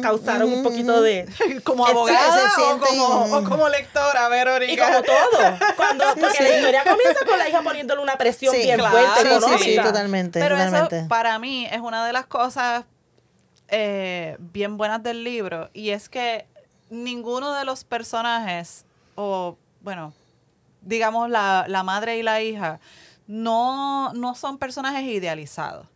[0.03, 1.29] causaron un poquito de...
[1.63, 4.73] como abogada se o, como, o como lectora, Verónica.
[4.73, 8.63] Y como todo, cuando, porque la historia comienza con la hija poniéndole una presión Sí,
[8.63, 8.97] bien claro.
[8.97, 9.65] fuerte Sí, sí, económica.
[9.65, 10.41] sí, totalmente.
[10.41, 10.99] Pero totalmente.
[10.99, 12.85] eso para mí es una de las cosas
[13.69, 16.47] eh, bien buenas del libro y es que
[16.91, 20.13] ninguno de los personajes, o bueno,
[20.85, 22.81] digamos la, la madre y la hija,
[23.27, 25.87] no, no son personajes idealizados.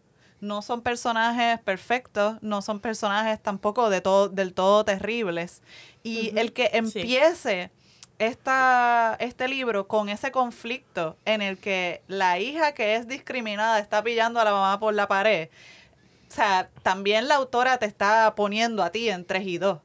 [0.41, 5.63] No son personajes perfectos, no son personajes tampoco de todo, del todo terribles.
[6.05, 7.73] Y el que empiece
[8.21, 14.03] esta, este libro con ese conflicto en el que la hija que es discriminada está
[14.03, 15.49] pillando a la mamá por la pared,
[16.29, 19.79] o sea, también la autora te está poniendo a ti en 3 y 2.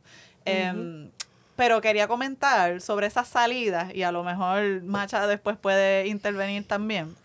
[0.45, 1.09] Em,
[1.55, 7.15] pero quería comentar sobre esas salidas, y a lo mejor Macha después puede intervenir también.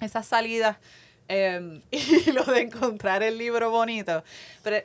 [0.00, 0.76] Esas salidas
[1.28, 4.22] em, y lo de encontrar el libro bonito.
[4.62, 4.78] Pero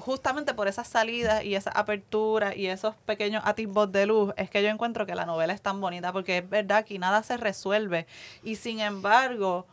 [0.00, 4.62] justamente por esas salidas y esa apertura y esos pequeños atisbos de luz es que
[4.62, 8.06] yo encuentro que la novela es tan bonita porque es verdad que nada se resuelve
[8.42, 9.66] y sin embargo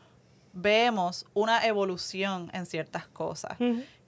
[0.53, 3.57] vemos una evolución en ciertas cosas.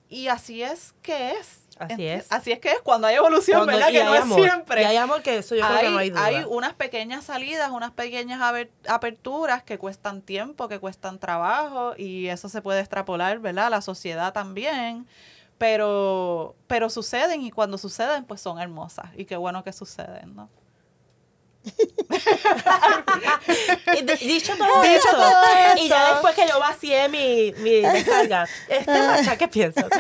[0.10, 1.62] Y así es que es.
[1.80, 2.28] Así es.
[2.30, 3.88] Así es que es cuando hay evolución, ¿verdad?
[3.88, 4.82] Que no es siempre.
[4.82, 6.26] Y hay amor que eso yo creo que no hay duda.
[6.26, 8.42] Hay unas pequeñas salidas, unas pequeñas
[8.88, 13.70] aperturas que cuestan tiempo, que cuestan trabajo y eso se puede extrapolar, ¿verdad?
[13.72, 15.08] La sociedad también.
[15.58, 19.08] Pero, pero suceden y cuando suceden, pues son hermosas.
[19.16, 20.50] Y qué bueno que suceden, ¿no?
[24.22, 25.08] Dicho todo dicho
[25.78, 29.86] y ya después que yo vacié mi, mi descarga, este ¿qué piensas?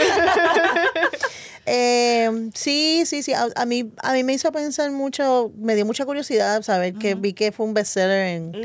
[1.71, 3.31] Eh, sí, sí, sí.
[3.33, 7.33] A, mí, a mí me hizo pensar mucho, me dio mucha curiosidad saber que vi
[7.33, 8.55] que fue un bestseller en,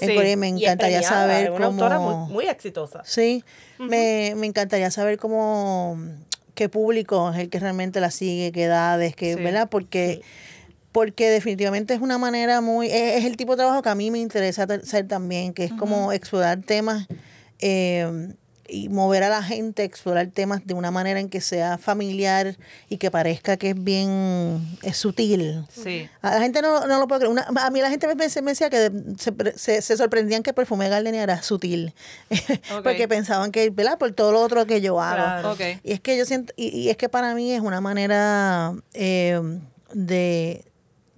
[0.00, 3.02] en Corea y me encantaría saber una Autora muy, exitosa.
[3.04, 3.42] Sí,
[3.80, 5.98] me, me encantaría saber cómo
[6.54, 9.68] qué público es el que realmente la sigue, qué edades, qué, ¿verdad?
[9.68, 10.22] Porque
[10.92, 14.18] porque definitivamente es una manera muy, es, el tipo de trabajo que a mí me
[14.18, 17.08] interesa hacer también, que es como explorar temas
[17.58, 18.34] eh,
[18.68, 22.56] y mover a la gente, explorar temas de una manera en que sea familiar
[22.88, 25.64] y que parezca que es bien es sutil.
[25.70, 26.08] Sí.
[26.20, 27.44] A la gente no, lo puede creer.
[27.56, 28.90] a mí la gente me, decía que
[29.56, 31.94] se, se, sorprendían que Perfume Gardenia era sutil,
[32.82, 33.98] porque pensaban que, ¿verdad?
[33.98, 35.56] Por todo lo otro que yo hago.
[35.82, 39.40] Y es que yo siento, y, es que para mí es una manera eh,
[39.92, 40.64] de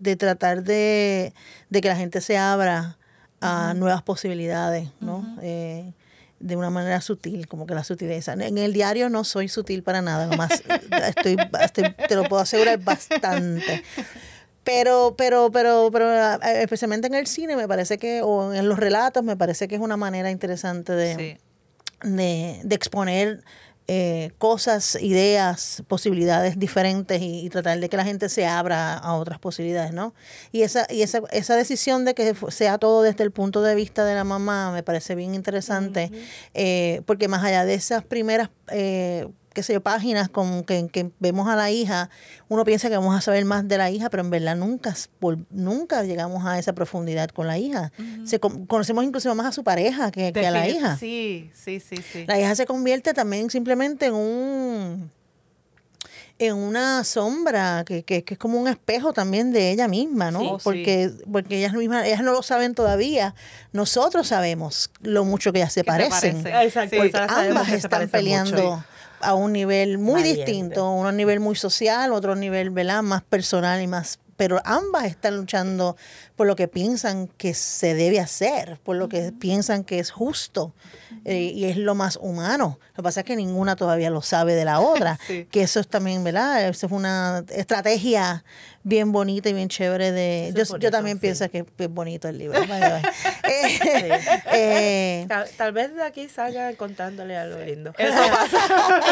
[0.04, 1.32] de tratar de,
[1.72, 2.98] que la gente se abra
[3.40, 5.36] a nuevas posibilidades, ¿no?
[5.42, 5.92] Eh,
[6.40, 8.34] de una manera sutil, como que la sutileza.
[8.34, 10.62] En el diario no soy sutil para nada, nomás
[11.08, 11.36] estoy,
[12.08, 13.82] te lo puedo asegurar bastante.
[14.62, 18.78] Pero, pero, pero, pero eh, especialmente en el cine me parece que, o en los
[18.78, 21.38] relatos, me parece que es una manera interesante de,
[22.02, 23.42] de, de exponer
[23.86, 29.38] eh, cosas, ideas, posibilidades diferentes y, tratar de que la gente se abra a otras
[29.38, 30.14] posibilidades, ¿no?
[30.52, 34.06] Y esa, y esa, esa decisión de que sea todo desde el punto de vista
[34.06, 36.10] de la mamá me parece bien interesante,
[36.54, 41.48] eh, porque más allá de esas primeras eh, qué sé yo, páginas con que, vemos
[41.48, 42.10] a la hija,
[42.48, 44.94] uno piensa que vamos a saber más de la hija, pero en verdad nunca,
[45.50, 47.92] nunca llegamos a esa profundidad con la hija.
[48.24, 50.96] se, conocemos incluso más a su pareja que, a la hija.
[50.98, 52.24] Sí, sí, sí, sí.
[52.26, 55.10] La hija se convierte también simplemente en un
[56.38, 60.58] en una sombra que, que, es como un espejo también de ella misma, ¿no?
[60.64, 63.36] porque, porque ellas mismas, ellas no lo saben todavía.
[63.72, 66.44] Nosotros sabemos lo mucho que ellas se parecen.
[66.44, 66.96] Exacto.
[67.28, 68.84] ambas están peleando
[69.24, 73.02] a un nivel muy distinto, uno a un nivel muy social, otro a nivel ¿verdad?
[73.02, 75.96] más personal y más pero ambas están luchando
[76.36, 80.74] por lo que piensan que se debe hacer, por lo que piensan que es justo
[81.24, 82.78] eh, y es lo más humano.
[82.90, 85.18] Lo que pasa es que ninguna todavía lo sabe de la otra,
[85.50, 86.68] que eso es también, ¿verdad?
[86.68, 88.44] Eso es una estrategia
[88.84, 90.52] bien bonita y bien chévere de...
[90.78, 92.60] yo, también pienso que es bonito el libro.
[93.46, 94.20] Eh,
[94.52, 97.92] eh, tal, vez de aquí salgan contándole algo lindo.
[97.96, 98.18] Eso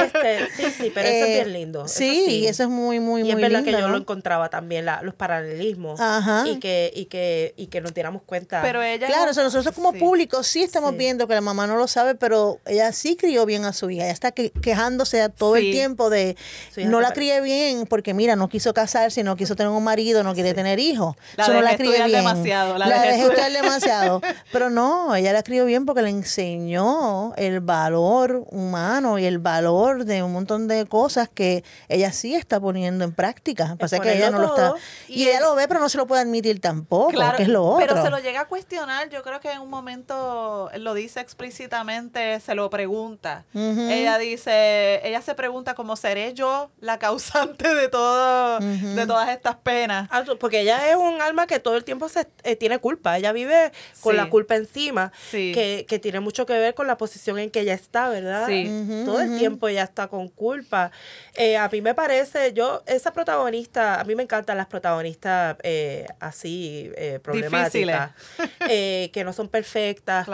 [0.05, 1.89] este, sí, sí, pero eso es bien lindo.
[1.89, 3.41] Sí, eso, es muy, muy, muy lindo.
[3.41, 6.01] Y es verdad que yo lo encontraba también, los paralelismos.
[6.47, 8.63] Y que, y, que, y que nos diéramos cuenta.
[8.63, 12.15] Pero ella claro, nosotros como público sí estamos viendo que la mamá no lo sabe,
[12.15, 14.05] pero ella sí crió bien a su hija.
[14.05, 16.39] Ella está quejándose todo el tiempo de
[16.87, 20.33] no la crié bien porque mira, no quiso casarse, no quiso tener un marido, no
[20.33, 21.15] quiere tener hijos.
[21.37, 22.13] La Eso no la crié bien.
[22.13, 22.79] demasiado.
[22.79, 24.23] La, dejé estudiar demasiado.
[24.51, 30.07] Pero no, ella la crió bien porque le enseñó el valor humano y el valor
[30.07, 33.77] de un montón de cosas que ella sí está poniendo en práctica.
[33.79, 34.75] Pasa que ella no lo está.
[35.09, 37.65] Y, ella lo ve, pero no se lo puede admitir tampoco, Claro, que es lo
[37.65, 37.87] otro.
[37.87, 42.41] Pero se lo llega a cuestionar, yo creo que en un momento lo dice explícitamente,
[42.41, 43.45] se lo pregunta.
[43.55, 49.57] Ella dice, ella se pregunta cómo seré yo la causante de todo, de todas estas
[49.57, 50.09] penas.
[50.11, 53.19] Ah, Porque ella es un alma que todo el tiempo se, eh, tiene culpa.
[53.19, 54.17] Ella vive con Sí.
[54.17, 55.53] la culpa encima, Sí.
[55.55, 58.47] que, que tiene mucho que ver con la posición en que ella está, ¿verdad?
[58.47, 58.71] Sí.
[59.05, 60.91] Todo el tiempo ella está con culpa.
[61.35, 66.07] Eh, a mí me parece, yo, esa protagonista, a mí me encantan las protagonistas eh,
[66.21, 68.13] así, eh, problemáticas,
[68.69, 70.27] eh, que no son perfectas.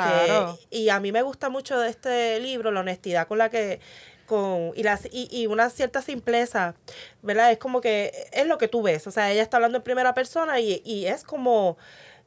[0.70, 3.80] que- y a mí me gusta mucho de este libro la honestidad con la que
[4.26, 6.74] con y, las, y, y una cierta simpleza,
[7.22, 7.50] ¿verdad?
[7.50, 10.12] Es como que es lo que tú ves, o sea, ella está hablando en primera
[10.12, 11.78] persona y, y es como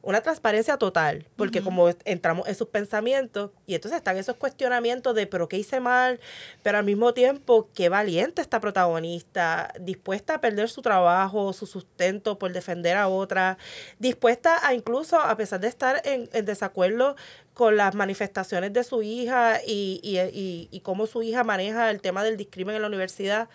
[0.02, 5.28] una transparencia total, porque como entramos en sus pensamientos y entonces están esos cuestionamientos de,
[5.28, 6.18] pero ¿qué hice mal?
[6.64, 12.38] Pero al mismo tiempo, qué valiente esta protagonista, dispuesta a perder su trabajo, su sustento
[12.38, 13.58] por defender a otra,
[14.00, 17.14] dispuesta a incluso, a pesar de estar en, en desacuerdo
[17.54, 22.00] con las manifestaciones de su hija y, y, y, y cómo su hija maneja el
[22.00, 23.48] tema del discrimen en la universidad,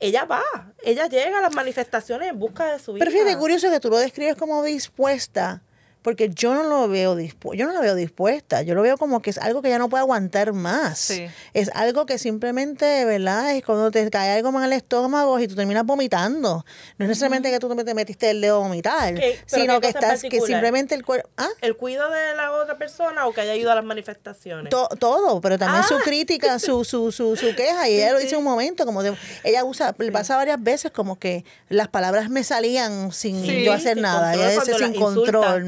[0.00, 0.42] ella va,
[0.82, 3.20] ella llega a las manifestaciones en busca de su Pero hija.
[3.20, 5.62] fíjate, curioso que tú lo describes como dispuesta,
[6.02, 9.30] porque yo no lo veo yo no la veo dispuesta, yo lo veo como que
[9.30, 10.98] es algo que ya no puede aguantar más.
[10.98, 11.26] Sí.
[11.54, 13.54] Es algo que simplemente, ¿verdad?
[13.56, 16.64] Es cuando te cae algo más en el estómago y tú terminas vomitando.
[16.98, 19.88] No es necesariamente que tú te metiste el dedo a vomitar, ¿Qué- pero sino que
[19.88, 21.28] estás, que simplemente el cuerpo...
[21.36, 21.48] ¿Ah?
[21.60, 24.70] ¿El cuido de la otra persona o que haya ido a las manifestaciones?
[24.70, 26.00] To- todo, pero también su Ah.
[26.04, 29.64] crítica, su, su, su, su queja, y ella lo dice un momento, como de, ella
[29.64, 33.96] usa, le pasa varias veces como que las palabras me salían sin Sí, yo hacer
[33.98, 35.32] nada, control, ella dice sin la insulta.
[35.32, 35.66] control,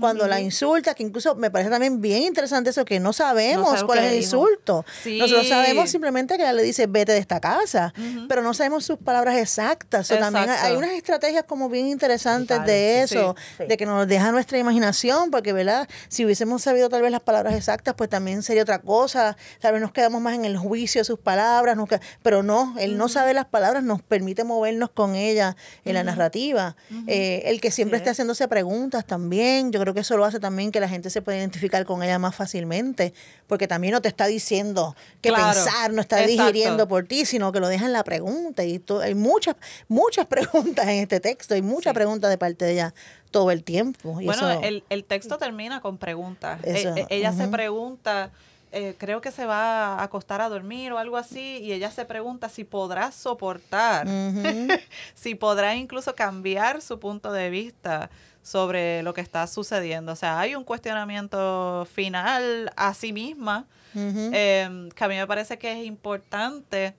[0.00, 3.84] Cuando la insulta, que incluso me parece también bien interesante eso, que no sabemos sabemos
[3.84, 4.84] cuál es el insulto.
[5.02, 5.18] Sí.
[5.18, 7.92] Nosotros sabemos simplemente que ella le dice vete de esta casa,
[8.28, 10.10] pero no sabemos sus palabras exactas.
[10.10, 13.64] O también hay- unas estrategias como bien interesantes de eso, sí.
[13.68, 15.88] de que nos deja nuestra imaginación, porque, ¿verdad?
[16.08, 19.36] Si hubiésemos sabido tal vez las palabras exactas, pues también sería otra cosa.
[19.60, 22.74] Tal vez nos quedamos más en el juicio de sus palabras, nos qued- pero no,
[22.78, 26.76] él no sabe las palabras, nos permite movernos con ella en la narrativa.
[27.06, 30.70] Eh, el que siempre esté haciéndose preguntas también, yo creo que eso lo hace también
[30.72, 33.14] que la gente se puede identificar con ella más fácilmente,
[33.46, 36.42] porque también no te está diciendo que Claro, pensar, no está exacto.
[36.44, 38.64] digiriendo por ti, sino que lo deja en la pregunta.
[38.64, 39.56] Y to- hay muchas,
[39.88, 42.94] muchas preguntas en este texto, hay muchas preguntas de parte de ella
[43.30, 44.20] todo el tiempo.
[44.20, 46.60] Y Bueno, eso- el, el texto termina con preguntas.
[46.64, 47.50] Eso, E- ella se ujú.
[47.50, 48.30] pregunta,
[48.76, 52.04] eh, creo que se va a acostar a dormir o algo así, y ella se
[52.04, 54.68] pregunta si podrá soportar, Ujú.
[55.14, 58.10] si podrá incluso cambiar su punto de vista
[58.44, 60.12] sobre lo que está sucediendo.
[60.12, 65.58] O sea, hay un cuestionamiento final a sí misma eh, que a mí me parece
[65.58, 66.94] que es importante.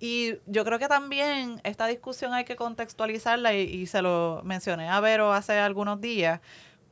[0.00, 4.88] Y yo creo que también esta discusión hay que contextualizarla y, y se lo mencioné
[4.88, 6.40] a Vero hace algunos días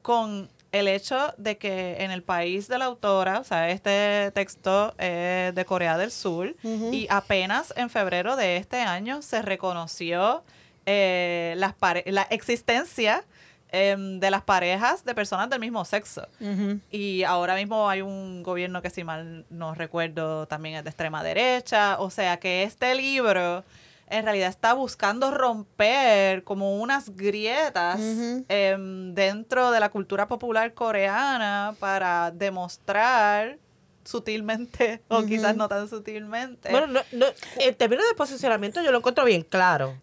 [0.00, 4.94] con el hecho de que en el país de la autora, o sea, este texto
[4.98, 10.44] es de Corea del Sur y apenas en febrero de este año se reconoció
[10.86, 13.24] eh, la existencia
[13.70, 16.26] em, de las parejas de personas del mismo sexo.
[16.90, 21.22] Y ahora mismo hay un gobierno que, si mal no recuerdo, también es de extrema
[21.22, 21.96] derecha.
[21.98, 23.64] O sea que este libro
[24.10, 28.00] en realidad está buscando romper como unas grietas
[28.48, 33.58] em, dentro de la cultura popular coreana para demostrar
[34.04, 36.70] sutilmente, o quizás no tan sutilmente.
[36.70, 37.26] Bueno, no, no,
[37.58, 39.94] en términos de posicionamiento yo lo encuentro bien claro,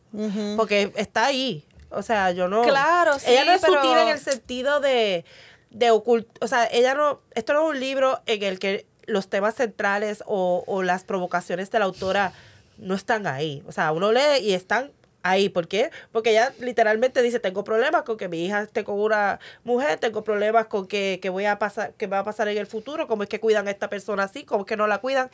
[0.55, 1.65] porque está ahí.
[1.95, 2.61] O sea, yo no...
[2.63, 5.25] Claro, sí, Ella no es pero- sutil en el sentido de,
[5.71, 6.27] de ocult...
[6.43, 7.21] O sea, ella no...
[7.33, 11.71] Esto no es un libro en el que los temas centrales o, o las provocaciones
[11.71, 12.33] de la autora
[12.77, 13.63] no están ahí.
[13.67, 14.91] O sea, uno lee y están
[15.23, 15.49] ahí.
[15.49, 15.91] ¿Por qué?
[16.11, 20.23] Porque ella literalmente dice, tengo problemas con que mi hija esté con una mujer, tengo
[20.23, 23.23] problemas con que, que voy a pasar, que va a pasar en el futuro, cómo
[23.23, 25.29] es que cuidan a esta persona así, cómo es que no la cuidan.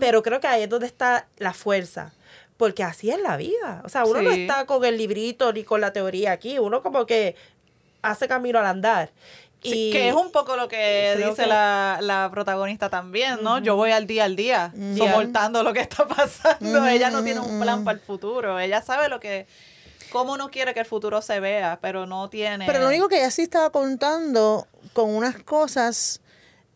[0.00, 2.12] Pero creo que ahí es donde está la fuerza.
[2.58, 3.80] Porque así es la vida.
[3.84, 6.58] O sea, uno no está con el librito ni con la teoría aquí.
[6.58, 7.34] Uno como que
[8.02, 9.10] hace camino al andar.
[9.62, 13.58] Sí, y que es un poco lo que dice que- la, la protagonista también, ¿no?
[13.58, 16.86] Yo voy al día al día, soportando lo que está pasando.
[16.86, 18.58] Ella no tiene un plan para el futuro.
[18.60, 19.46] Ella sabe lo que,
[20.12, 22.66] cómo no quiere que el futuro se vea, pero no tiene.
[22.66, 26.20] Pero lo único que ella sí estaba contando con unas cosas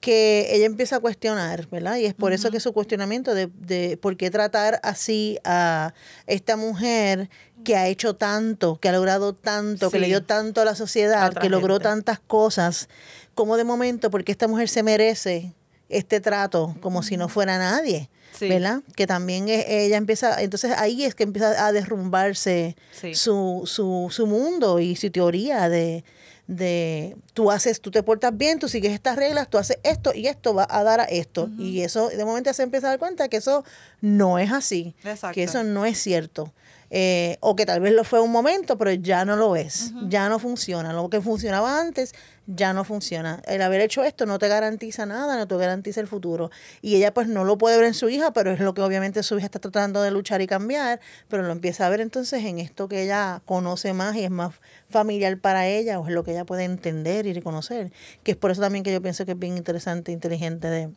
[0.02, 1.96] que ella empieza a cuestionar, ¿verdad?
[1.96, 5.94] Y es por eso que su cuestionamiento de, de por qué tratar así a
[6.26, 7.30] esta mujer
[7.64, 11.28] que ha hecho tanto, que ha logrado tanto, que le dio tanto a la sociedad,
[11.28, 12.88] otra que logró tantas cosas,
[13.36, 15.54] como de momento, porque esta mujer se merece
[15.88, 18.10] este trato como si no fuera nadie.
[18.36, 18.48] Sí.
[18.48, 18.80] ¿Verdad?
[18.96, 23.14] Que también ella empieza, entonces ahí es que empieza a derrumbarse Sí.
[23.14, 26.02] su, su, su mundo y su teoría de,
[26.46, 30.26] de tú haces, tú te portas bien, tú sigues estas reglas, tú haces esto y
[30.26, 31.48] esto va a dar a esto.
[31.58, 33.64] Y eso, de momento se empieza a dar cuenta que eso
[34.00, 35.34] no es así, Exacto.
[35.34, 36.52] que eso no es cierto.
[36.94, 40.28] Eh, o que tal vez lo fue un momento, pero ya no lo es, ya
[40.28, 40.92] no funciona.
[40.92, 42.12] Lo que funcionaba antes
[42.46, 43.40] ya no funciona.
[43.46, 46.50] El haber hecho esto no te garantiza nada, no te garantiza el futuro.
[46.82, 49.22] Y ella pues no lo puede ver en su hija, pero es lo que obviamente
[49.22, 52.58] su hija está tratando de luchar y cambiar, pero lo empieza a ver entonces en
[52.58, 54.52] esto que ella conoce más y es más
[54.92, 57.90] familiar para ella, o es lo que ella puede entender y reconocer.
[58.22, 60.90] Que es por eso también que yo pienso que es bien interesante, inteligente de,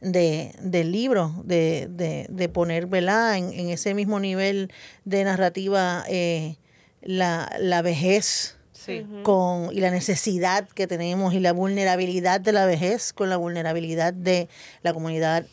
[0.00, 3.36] de, del libro, de, de, de poner ¿verdad?
[3.36, 4.70] En, en ese mismo nivel
[5.04, 6.56] de narrativa eh,
[7.02, 9.06] la, la vejez Sí.
[9.22, 14.12] con, y la necesidad que tenemos y la vulnerabilidad de la vejez con la vulnerabilidad
[14.12, 14.48] de
[14.82, 15.46] la comunidad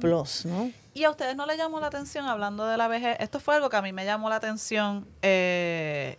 [0.00, 0.70] Plus, ¿no?
[0.94, 3.16] ¿Y a ustedes no les llamó la atención hablando de la vejez?
[3.20, 6.18] Esto fue algo que a mí me llamó la atención eh,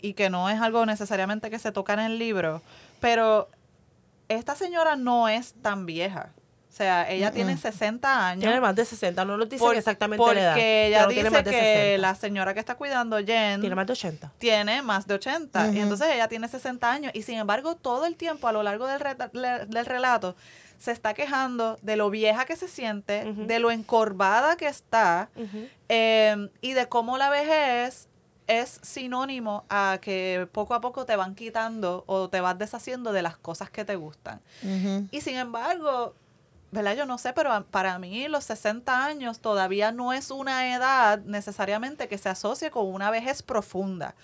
[0.00, 2.62] y que no es algo necesariamente que se toca en el libro,
[3.00, 3.48] pero
[4.28, 6.30] esta señora no es tan vieja.
[6.72, 8.40] O sea, ella tiene 60 años.
[8.42, 10.58] Tiene más de 60, no nos dicen por- exactamente porque la edad.
[10.58, 11.98] ella pero tiene dice más de que 60.
[11.98, 14.32] la señora que está cuidando, Jen, Tiene más de 80.
[14.38, 18.16] tiene más de 80 y entonces ella tiene 60 años y sin embargo todo el
[18.16, 20.34] tiempo a lo largo del relato
[20.84, 25.30] se está quejando de lo vieja que se siente, de lo encorvada que está
[25.88, 28.06] eh, y de cómo la vejez
[28.48, 33.22] es sinónimo a que poco a poco te van quitando o te vas deshaciendo de
[33.22, 34.42] las cosas que te gustan.
[35.10, 36.14] Y sin embargo,
[36.70, 36.96] ¿verdad?
[36.96, 42.08] Yo no sé, pero para mí los 60 años todavía no es una edad necesariamente
[42.08, 44.14] que se asocie con una vejez profunda.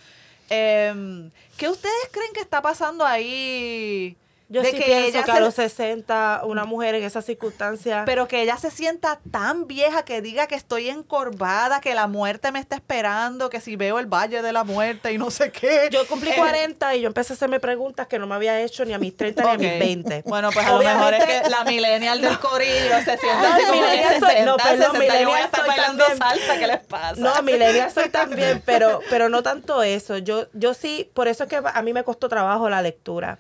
[0.51, 4.15] Em, ¿Qué ustedes creen que está pasando ahí?
[4.53, 7.25] Yo De sí que pienso ella que a se- los 60, una mujer en esas
[7.25, 8.03] circunstancias...
[8.05, 12.51] Pero que ella se sienta tan vieja que diga que estoy encorvada, que la muerte
[12.51, 15.89] me está esperando, que si veo el valle de la muerte y no sé qué.
[15.93, 18.85] yo cumplí Eh, 40 y yo empecé a hacerme preguntas que no me había hecho
[18.85, 20.23] ni a mis 30 ni a mis 20.
[20.27, 23.55] Bueno, pues a lo mejor es Obviamente- que la millennial del corillo se siente No,
[23.55, 26.29] así como de millennial soy- 60, no, perdón, 61 y millennial está soy bailando también.
[26.29, 27.15] salsa, ¿qué les pasa?
[27.21, 30.19] No, millennial soy también, pero, pero no tanto eso.
[30.19, 33.39] Yo, yo sí, por eso es que a mí me costó trabajo la lectura.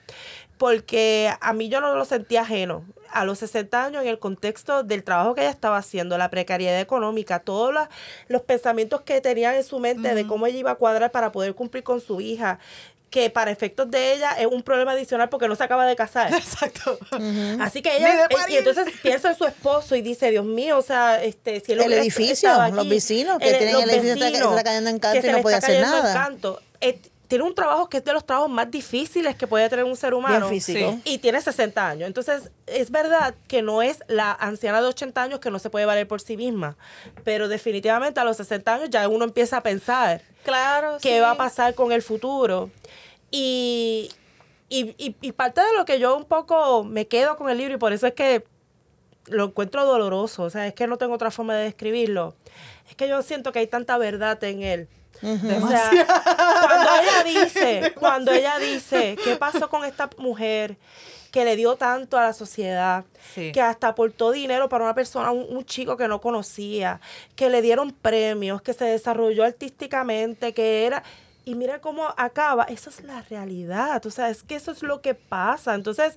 [0.60, 2.84] Porque a mí yo no lo sentía ajeno.
[3.10, 6.78] A los 60 años, en el contexto del trabajo que ella estaba haciendo, la precariedad
[6.78, 7.88] económica, todos los,
[8.28, 11.54] los pensamientos que tenía en su mente de cómo ella iba a cuadrar para poder
[11.54, 12.58] cumplir con su hija,
[13.08, 16.30] que para efectos de ella es un problema adicional porque no se acaba de casar.
[16.34, 16.98] Exacto.
[17.58, 20.82] Así que ella, eh, y entonces piensa en su esposo y dice, Dios mío, o
[20.82, 24.50] sea, este, si El hubiera edificio, estado los vecinos que el- tienen el edificio está-
[24.50, 26.14] está cayendo en canto y no puede hacer cayendo en nada.
[26.14, 26.60] canto.
[27.30, 30.14] Tiene un trabajo que es de los trabajos más difíciles que puede tener un ser
[30.14, 30.48] humano.
[30.50, 31.00] Bien físico.
[31.04, 31.12] Sí.
[31.14, 32.06] Y tiene 60 años.
[32.08, 35.86] Entonces, es verdad que no es la anciana de 80 años que no se puede
[35.86, 36.76] valer por sí misma.
[37.24, 41.20] Pero definitivamente a los 60 años ya uno empieza a pensar Claro, qué sí.
[41.20, 42.68] va a pasar con el futuro.
[43.30, 44.10] Y,
[44.68, 47.74] y, y- y parte de lo que yo un poco me quedo con el libro
[47.74, 48.44] y por eso es que
[49.26, 52.34] lo encuentro doloroso, o sea, es que no tengo otra forma de describirlo,
[52.88, 54.88] es que yo siento que hay tanta verdad en él.
[55.22, 55.90] O sea,
[56.62, 60.76] cuando ella dice, cuando ella dice, ¿qué pasó con esta mujer
[61.30, 63.04] que le dio tanto a la sociedad?
[63.34, 63.52] Sí.
[63.52, 67.00] Que hasta aportó dinero para una persona, un, un chico que no conocía,
[67.36, 71.02] que le dieron premios, que se desarrolló artísticamente, que era...
[71.44, 75.00] Y mira cómo acaba, esa es la realidad, o sea, es que eso es lo
[75.00, 75.74] que pasa.
[75.74, 76.16] Entonces,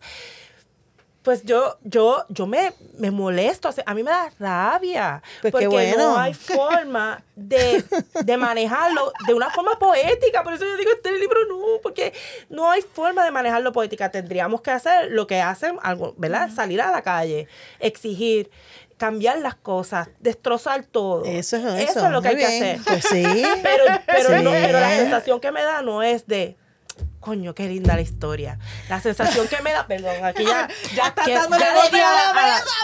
[1.24, 5.97] pues yo, yo, yo me, me molesto, a mí me da rabia, Pues porque bueno.
[5.97, 7.84] no hay forma de,
[8.24, 12.13] de manejarlo de una forma poética, por eso yo digo, este libro no, porque
[12.49, 16.49] no hay forma de manejarlo poética, tendríamos que hacer lo que hacen, algo, ¿verdad?
[16.53, 17.47] Salir a la calle,
[17.80, 18.51] exigir,
[18.97, 21.24] cambiar las cosas, destrozar todo.
[21.26, 21.76] Eso es eso.
[21.78, 22.80] Eso es lo que hay que hacer.
[22.86, 23.24] Pues sí.
[23.63, 24.43] Pero, pero, Sí.
[24.43, 26.55] no, pero la sensación que me da no es de,
[27.24, 28.59] coño, qué linda la historia.
[28.89, 30.67] La sensación que me da, perdón, aquí ya.
[30.95, 31.63] Ya está di a la mesa,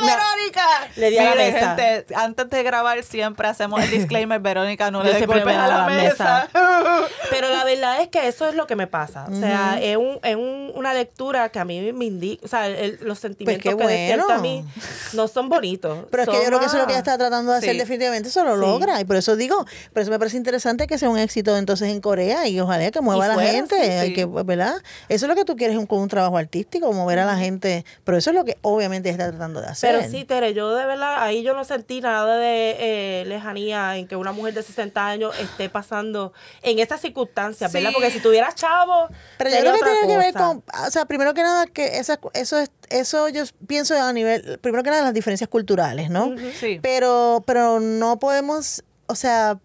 [0.02, 0.62] me- Verónica.
[0.96, 1.76] le di a la mesa.
[1.76, 5.86] gente, antes de grabar siempre hacemos el disclaimer, Verónica, no Yo le golpes a la,
[5.88, 6.48] mesa.
[7.30, 9.26] Pero la verdad es que eso es lo que me pasa.
[9.30, 12.68] O sea, es, un, es un- una lectura que a mí me indica, o sea,
[12.68, 14.42] el- los sentimientos Pues qué que despierta a bueno.
[14.42, 14.66] mí
[15.14, 16.06] no son bonitos.
[16.10, 17.76] Pero es que yo creo que eso es lo que ella está tratando de hacer
[17.78, 18.62] definitivamente, eso lo Sí.
[18.62, 19.00] logra.
[19.02, 22.00] Y por eso digo, por eso me parece interesante que sea un éxito entonces en
[22.02, 24.14] Corea y ojalá que mueva a la gente, sí, y sí.
[24.14, 24.76] que ¿verdad?
[25.10, 27.86] Eso es lo que tú quieres un- con un trabajo artístico, mover a la gente,
[28.04, 29.96] pero eso es lo que obviamente está tratando de hacer.
[29.96, 34.08] Pero sí, Tere, yo de verdad, ahí yo no sentí nada de eh, lejanía en
[34.08, 37.92] que una mujer de 60 años esté pasando en estas circunstancias, ¿verdad?
[37.94, 39.08] Porque si tuvieras chavo,
[39.38, 40.46] Pero yo creo que tiene que ver cosa.
[40.46, 44.60] con, o sea, primero que nada, que esa, eso es, eso yo pienso a nivel,
[44.60, 46.34] primero que nada las diferencias culturales, ¿no?
[46.60, 46.80] Sí.
[46.82, 49.60] Pero, pero no podemos, o sea,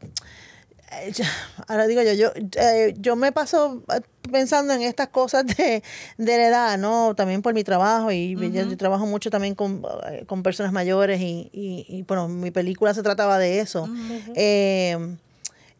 [1.68, 5.82] ahora digo yo, yo, eh, yo me paso eh, pensando en estas cosas de,
[6.18, 7.14] de la edad, ¿no?
[7.14, 11.20] También por mi trabajo y yo, yo trabajo mucho también con, eh, con personas mayores
[11.20, 13.88] y, y, y, bueno, mi película se trataba de eso.
[14.34, 15.16] Eh,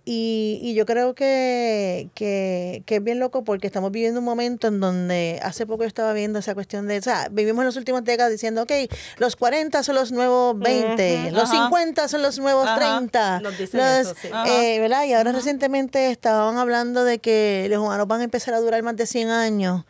[0.06, 4.68] y, y yo creo que, que, que es bien loco porque estamos viviendo un momento
[4.68, 7.76] en donde hace poco yo estaba viendo esa cuestión de, o sea, vivimos en las
[7.76, 8.72] últimas décadas diciendo, ok,
[9.18, 11.64] los 40 son los nuevos 20, los Ajá.
[11.64, 12.98] 50 son los nuevos Ajá.
[12.98, 14.28] 30, Nos dicen los, eso, sí.
[14.46, 15.04] eh, ¿verdad?
[15.04, 18.96] Y ahora recientemente estaban hablando de que los humanos van a empezar a durar más
[18.96, 19.84] de 100 años.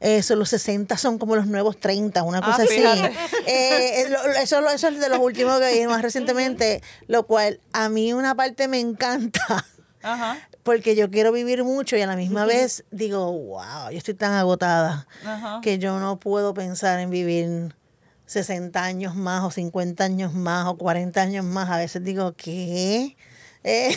[0.00, 2.82] Eso, los 60 son como los nuevos 30, una Ah, cosa así.
[3.46, 7.60] Eh, lo- lo- eso, eso es de los últimos que vi más recientemente, lo cual
[7.72, 9.64] a mí una parte me encanta
[10.02, 10.38] Ajá.
[10.62, 14.32] porque yo quiero vivir mucho y a la misma vez digo, wow, yo estoy tan
[14.34, 15.06] agotada
[15.62, 17.74] que yo no puedo pensar en vivir
[18.26, 21.70] 60 años más o 50 años más o 40 años más.
[21.70, 23.16] A veces digo, ¿qué?
[23.64, 23.96] Eh,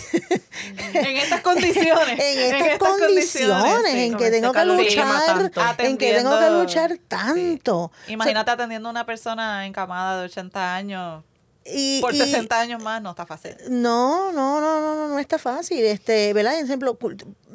[0.94, 2.20] En estas condiciones.
[2.20, 4.00] en estas condiciones, sí.
[4.00, 7.92] en que este tengo que luchar, en que tengo que luchar tanto.
[8.08, 11.24] Imagínate atendiendo a una persona encamada de 80 años
[11.64, 13.56] Y, por y- 60 años más, no está fácil.
[13.70, 15.84] No, no, no, no, no, no está fácil.
[15.86, 16.54] Este, ¿verdad?
[16.56, 16.98] Por ejemplo,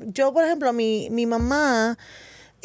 [0.07, 1.99] yo, por ejemplo, mi, mi mamá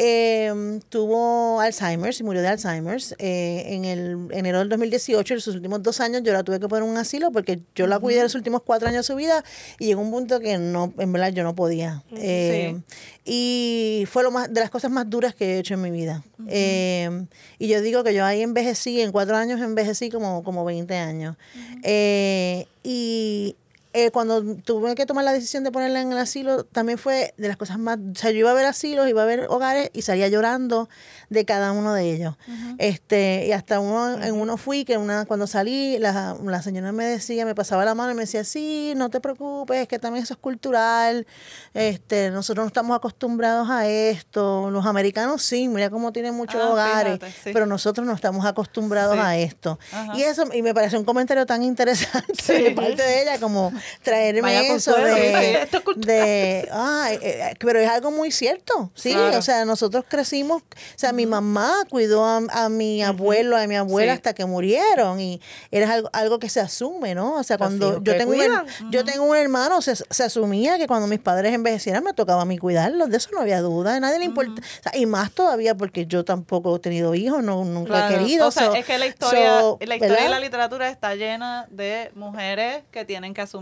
[0.03, 5.35] eh, tuvo Alzheimer, y murió de Alzheimer eh, en el enero del 2018.
[5.35, 7.85] En sus últimos dos años yo la tuve que poner en un asilo porque yo
[7.85, 9.43] la cuidé los últimos cuatro años de su vida
[9.77, 12.01] y llegó un punto que no, en verdad yo no podía.
[12.15, 12.81] Eh,
[13.23, 16.23] Y fue lo más, de las cosas más duras que he hecho en mi vida.
[16.47, 17.27] Eh,
[17.59, 21.37] y yo digo que yo ahí envejecí, en cuatro años envejecí como, como 20 años.
[21.83, 23.55] Eh, y
[23.93, 27.47] eh, cuando tuve que tomar la decisión de ponerla en el asilo, también fue de
[27.47, 27.97] las cosas más...
[27.97, 30.89] O sea, yo iba a ver asilos, iba a ver hogares y salía llorando
[31.29, 32.35] de cada uno de ellos.
[32.77, 37.05] este Y hasta uno, en uno fui, que una cuando salí, la, la señora me
[37.05, 40.33] decía, me pasaba la mano y me decía, sí, no te preocupes, que también eso
[40.33, 41.25] es cultural.
[41.73, 44.69] este Nosotros no estamos acostumbrados a esto.
[44.71, 47.49] Los americanos sí, mira cómo tienen muchos Ah, hogares, fíjate, sí.
[47.53, 49.19] pero nosotros no estamos acostumbrados Sí.
[49.21, 49.79] a esto.
[50.15, 53.71] Y eso, y me parece un comentario tan interesante de parte de ella como
[54.03, 59.37] traerme eso de, de ay, eh, pero es algo muy cierto, sí, Claro.
[59.37, 60.65] o sea, nosotros crecimos, o
[60.95, 64.15] sea, mi mamá cuidó a, a mi abuelo, a mi abuela Sí.
[64.17, 65.39] hasta que murieron y
[65.71, 67.35] era algo, algo que se asume, ¿no?
[67.35, 71.07] O sea, cuando yo tengo, un, yo tengo un hermano, se, se asumía que cuando
[71.07, 74.19] mis padres envejecieran me tocaba a mí cuidarlos, de eso no había duda, a nadie
[74.19, 77.91] le importa, o sea, y más todavía porque yo tampoco he tenido hijos, no, nunca
[77.91, 78.15] Claro.
[78.15, 78.47] he querido.
[78.47, 80.27] O sea, so- es que la historia, so, la historia ¿verdad?
[80.27, 83.61] y la literatura está llena de mujeres que tienen que asumir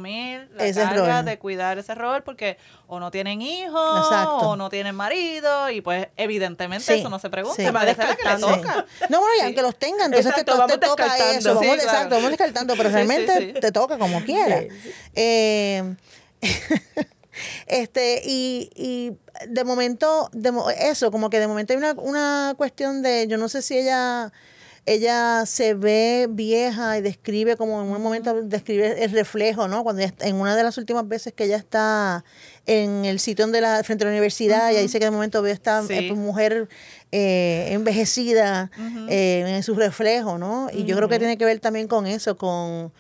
[0.56, 1.26] la Ese carga rol.
[1.26, 2.58] de cuidar ese rol porque
[2.88, 4.38] o no tienen hijos Exacto.
[4.50, 7.56] o no tienen marido y pues evidentemente Sí, eso no se pregunta.
[7.56, 7.64] sí.
[7.66, 8.86] Se que le toca.
[9.10, 9.46] No, bueno, y Sí.
[9.46, 11.50] aunque los tengan, entonces te, Exacto, to- vamos te toca eso.
[11.56, 12.16] Vamos, Sí, exacto, claro.
[12.16, 13.60] vamos descartando, pero realmente sí, sí.
[13.60, 14.62] te toca como quiera.
[14.62, 14.92] Sí, sí.
[15.16, 15.96] Eh,
[17.68, 19.12] este, y, y
[19.48, 20.52] de momento, de
[20.82, 24.32] eso, como que de momento hay una, una cuestión de, yo no sé si ella
[24.94, 29.84] ella se ve vieja y describe como en un momento describe el reflejo, ¿no?
[29.84, 32.24] Cuando ella en una de las últimas veces que ella está
[32.66, 35.42] en el sitio donde la frente a la universidad y ahí dice que de momento
[35.42, 35.94] ve esta Sí.
[35.94, 36.68] eh, mujer
[37.12, 38.70] eh, envejecida
[39.10, 40.70] eh, en su reflejo, ¿no?
[40.72, 42.92] Y yo creo que tiene que ver también con eso, con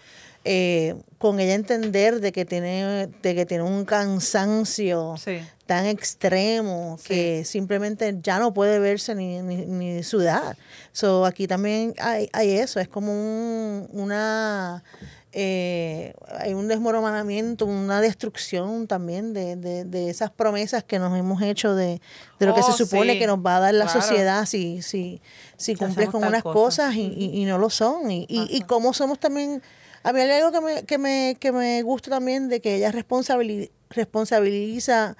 [0.45, 5.39] eh, con ella entender de que tiene de que tiene un cansancio Sí.
[5.65, 10.55] tan extremo que simplemente ya no puede verse ni, ni, ni sudar.
[10.93, 14.83] So, aquí también hay, hay eso, es como un, una
[15.31, 21.41] eh, hay un desmoronamiento, una destrucción también de, de, de esas promesas que nos hemos
[21.43, 22.01] hecho de,
[22.39, 24.01] de lo que Oh, se supone sí, que nos va a dar la claro.
[24.01, 25.21] sociedad si, si,
[25.55, 26.53] si cumples con unas cosa.
[26.53, 28.09] cosas y, y- y no lo son.
[28.09, 29.61] Y, y, y cómo somos también...
[30.03, 32.91] A mí hay algo que me, que me, que me gusta también de que ella
[32.91, 35.17] responsabili- responsabiliza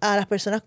[0.00, 0.62] a las personas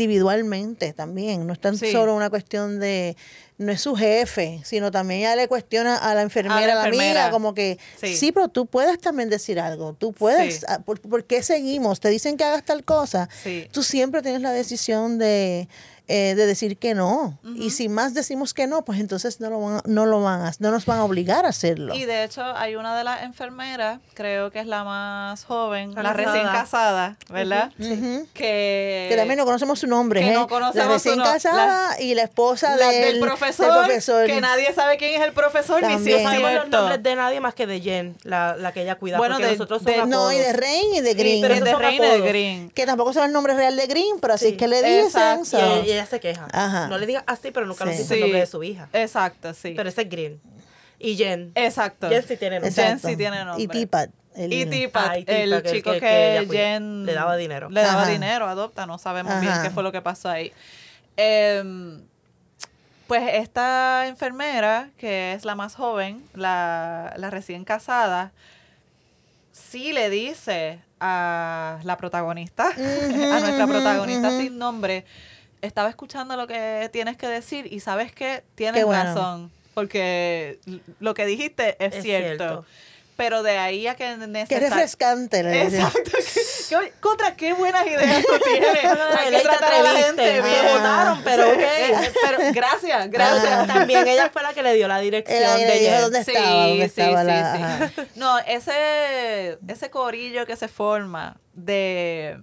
[0.00, 1.46] individualmente también.
[1.46, 1.92] No es tan Sí.
[1.92, 3.16] solo una cuestión de,
[3.58, 7.20] no es su jefe, sino también ella le cuestiona a la enfermera, a la, enfermera.
[7.24, 8.16] amiga, como que, sí.
[8.16, 8.32] Sí.
[8.32, 10.66] pero tú puedes también decir algo, tú puedes, Sí.
[10.68, 12.00] ah, ¿por, por qué seguimos?
[12.00, 13.28] Te dicen que hagas tal cosa.
[13.42, 13.68] Sí.
[13.70, 15.68] Tú siempre tienes la decisión de,
[16.08, 17.38] eh, de decir que no.
[17.56, 20.42] Y si más decimos que no, pues entonces no lo van, a- no lo van
[20.42, 21.94] a, no nos van a obligar a hacerlo.
[21.94, 26.12] Y de hecho hay una de las enfermeras, creo que es la más joven, la
[26.12, 27.72] recién casada, ¿verdad?
[28.34, 30.34] Que, que también no conocemos su nombre, que ¿eh?
[30.34, 33.84] no conocemos la su recién no- casada y la esposa la del, del, profesor, del
[33.84, 34.26] profesor.
[34.26, 36.76] que nadie sabe quién es el profesor ni si es sabemos los cierto.
[36.78, 39.18] nombres de nadie más que de Jen, la, la que ella cuida.
[39.18, 40.52] Bueno, de- nosotros de- son No, y de.
[40.52, 41.42] Rain y de Green.
[41.42, 42.20] pero de son Reina de.
[42.20, 42.70] Green.
[42.70, 44.52] que tampoco sabe el nombre real de Green, pero así Sí.
[44.52, 45.44] es que le dicen.
[45.96, 46.48] Ella- se queja.
[46.52, 46.88] Ajá.
[46.88, 47.90] No le diga así, pero nunca Sí.
[47.90, 48.88] nos dice el nombre de su hija.
[48.92, 49.74] Exacto, sí.
[49.76, 50.40] Pero ese es Green.
[50.98, 51.52] Y Jen.
[51.54, 52.08] Exacto.
[52.08, 52.72] Jen sí tiene nombre.
[52.72, 53.62] Jen sí tiene nombre.
[53.64, 54.10] Y Tipat.
[54.34, 56.46] el- Y Tipat, Ah, el que- chico que-.
[56.50, 57.68] Jen Le daba dinero.
[57.70, 58.10] Le daba Ajá.
[58.10, 60.52] dinero, adopta, no sabemos bien qué fue lo que pasó ahí.
[61.16, 62.02] Em,
[63.06, 68.32] pues esta enfermera, que es la más joven, la, la recién casada,
[69.52, 75.04] sí le dice a la protagonista, a nuestra protagonista sin nombre,
[75.66, 79.04] estaba escuchando lo que tienes que decir y sabes que tienes Qué bueno.
[79.04, 80.58] razón, porque
[81.00, 82.44] lo que dijiste es, Es cierto.
[82.44, 82.64] cierto.
[83.16, 85.42] Pero de ahí a que Qué necesar- refrescante.
[85.42, 85.86] decía.
[85.86, 86.10] Exacto.
[86.68, 88.68] ¿Qué- qué- contra qué buenas ideas tú tienes.
[89.18, 90.66] Hay que tratar a la gente te bien.
[90.74, 91.60] votaron, pero Sí, ok.
[91.60, 93.52] eh, Pero gracias, gracias.
[93.52, 93.66] Ah.
[93.66, 96.00] También ella fue la que le dio la dirección Ella- ella de Jen.
[96.02, 97.90] dónde estaba, dónde estaba la- ajá.
[98.16, 102.38] No, ese, ese corillo que se forma de,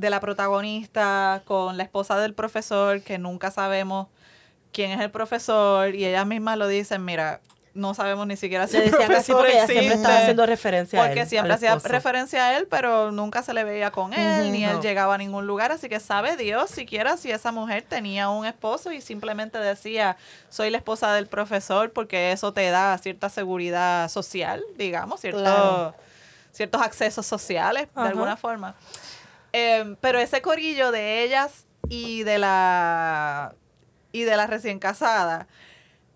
[0.00, 4.08] de la protagonista con la esposa del profesor, que nunca sabemos
[4.72, 7.40] quién es el profesor, y ellas mismas lo dicen, mira,
[7.74, 9.94] no sabemos ni siquiera si Le el profesor porque ella siempre existe.
[10.02, 13.54] estaba haciendo referencia a Porque él, siempre al hacía referencia a él, pero nunca se
[13.54, 15.70] le veía con él, ni él llegaba a ningún lugar.
[15.70, 20.16] Así que sabe Dios siquiera si esa mujer tenía un esposo y simplemente decía,
[20.48, 25.94] soy la esposa del profesor, porque eso te da cierta seguridad social, digamos, cierto- Claro.
[26.52, 28.74] ciertos accesos sociales, de alguna forma.
[29.52, 33.54] Em, pero ese corillo de ellas y de la
[34.12, 35.46] y de la recién casada,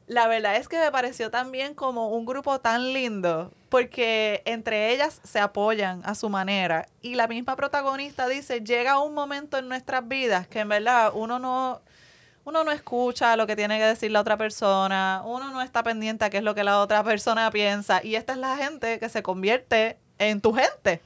[0.07, 5.21] la verdad es que me pareció también como un grupo tan lindo, porque entre ellas
[5.25, 6.87] se apoyan a su manera.
[7.01, 11.39] Y la misma protagonista dice, llega un momento en nuestras vidas que en verdad uno
[11.39, 11.81] no,
[12.45, 16.25] uno no escucha lo que tiene que decir la otra persona, uno no está pendiente
[16.25, 18.05] a qué es lo que la otra persona piensa.
[18.05, 21.01] Y esta es la gente que se convierte en tu gente.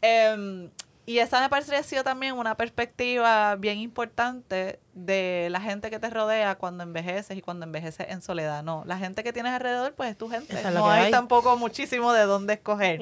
[0.00, 0.70] Em,
[1.08, 6.56] y esa me pareció también una perspectiva bien importante de la gente que te rodea
[6.56, 8.62] cuando envejeces y cuando envejeces en soledad.
[8.62, 10.54] No, la gente que tienes alrededor, pues es tu gente.
[10.54, 11.10] Es no hay, hay.
[11.10, 13.00] tampoco muchísimo de dónde escoger.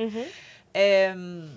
[0.73, 1.51] Em,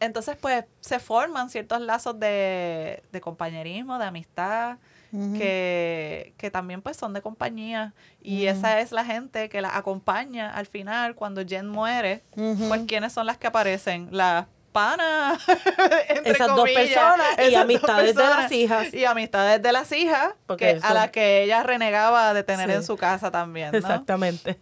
[0.00, 4.78] entonces, pues se forman ciertos lazos de, de compañerismo, de amistad,
[5.12, 7.94] que, que también pues son de compañía.
[8.20, 12.24] Y esa es la gente que la acompaña al final cuando Jen muere.
[12.34, 14.08] Pues ¿quiénes son las que aparecen?
[14.10, 15.38] Las panas.
[16.08, 18.92] entre Esas dos personas y Esas amistades de las hijas.
[18.92, 22.76] Y amistades de las hijas, Porque que, a las que ella renegaba de tener Sí.
[22.76, 23.70] en su casa también.
[23.72, 23.78] ¿no?
[23.78, 24.58] Exactamente.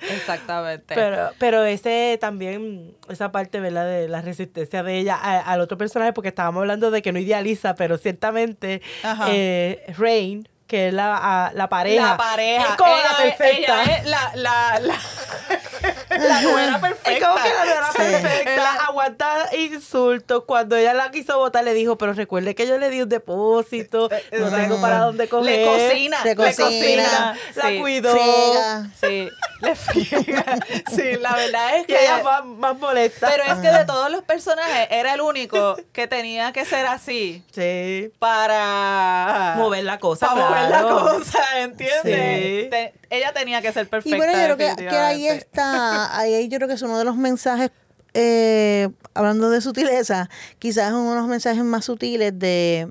[0.00, 0.94] Exactamente.
[0.94, 3.86] Pero, pero ese también, esa parte, ¿verdad?
[3.86, 7.18] De la resistencia de ella a- al otro personaje, porque estábamos hablando de que no
[7.18, 8.80] idealiza, pero ciertamente
[9.28, 11.16] eh, Rain, que es la,
[11.46, 12.10] a- la pareja.
[12.12, 12.64] La pareja.
[12.70, 13.82] Es como ella, la perfecta.
[13.84, 14.94] ella es la, la, la,
[16.18, 17.10] la nuera perfecta.
[17.12, 20.44] Es como que la nuera perfecta aguanta insultos.
[20.44, 24.08] Cuando ella la quiso votar, le dijo, pero recuerde que yo le di un depósito,
[24.32, 25.60] no tengo para dónde coger.
[25.60, 27.36] Le cocina, Le cocina, cocina.
[27.54, 28.12] La sí, cuidó.
[28.12, 28.90] Friega.
[29.00, 29.28] Sí,
[29.60, 30.44] le friega.
[30.90, 32.02] Sí, la verdad es que...
[32.02, 33.28] ella más, más molesta.
[33.28, 37.44] Pero es que de todos los personajes era el único que tenía que ser así
[37.52, 38.12] sí.
[38.18, 42.64] para Mover la cosa, para mover la cosa, ¿entiendes?
[42.64, 42.68] Sí.
[42.70, 44.16] Te- ella tenía que ser perfecta.
[44.16, 46.98] Y bueno, yo creo que, que ahí está, ahí, ahí yo creo que es uno
[46.98, 47.70] de los mensajes,
[48.14, 52.88] eh, hablando de sutileza, quizás uno de los mensajes más sutiles de,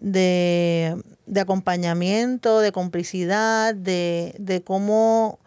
[0.00, 5.40] de, de acompañamiento, de complicidad, de, de cómo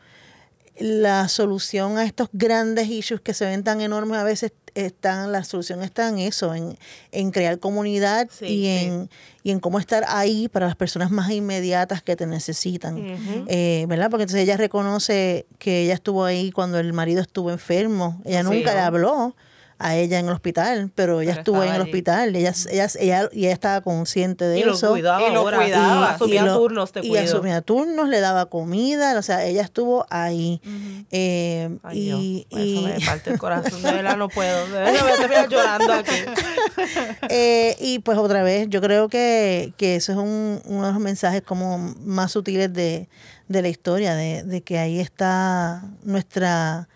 [0.78, 5.44] la solución a estos grandes issues que se ven tan enormes a veces están, la
[5.44, 6.78] solución está en eso, en,
[7.12, 8.68] en crear comunidad Sí, y, sí.
[8.70, 9.10] en,
[9.44, 12.98] y en cómo estar ahí para las personas más inmediatas que te necesitan.
[13.48, 14.10] Eh, ¿Verdad?
[14.10, 18.22] Porque entonces ella reconoce que ella estuvo ahí cuando el marido estuvo enfermo.
[18.26, 18.50] Ella Sí.
[18.50, 19.36] nunca le habló
[19.86, 22.36] a ella en el hospital, pero ella Pero estuvo ahí en el hospital.
[22.36, 24.92] Ella, ella, ella, y ella estaba consciente de Y lo eso.
[24.92, 25.58] cuidaba Y lo ahora.
[25.58, 26.08] cuidaba.
[26.12, 27.24] Y asumía Y lo- turnos, te y cuido.
[27.24, 30.62] asumía turnos, le daba comida, o sea, ella estuvo ahí.
[31.12, 32.06] Eh, Ay, y,
[32.50, 34.66] Dios, eso me y- parte el corazón, de verdad no puedo.
[34.68, 36.12] De verdad, a terminar llorando aquí.
[37.30, 41.02] Eh, y pues otra vez, yo creo que, que eso es un- uno de los
[41.02, 43.08] mensajes como más sutiles de,
[43.48, 46.88] de la historia, de, de que ahí está nuestra,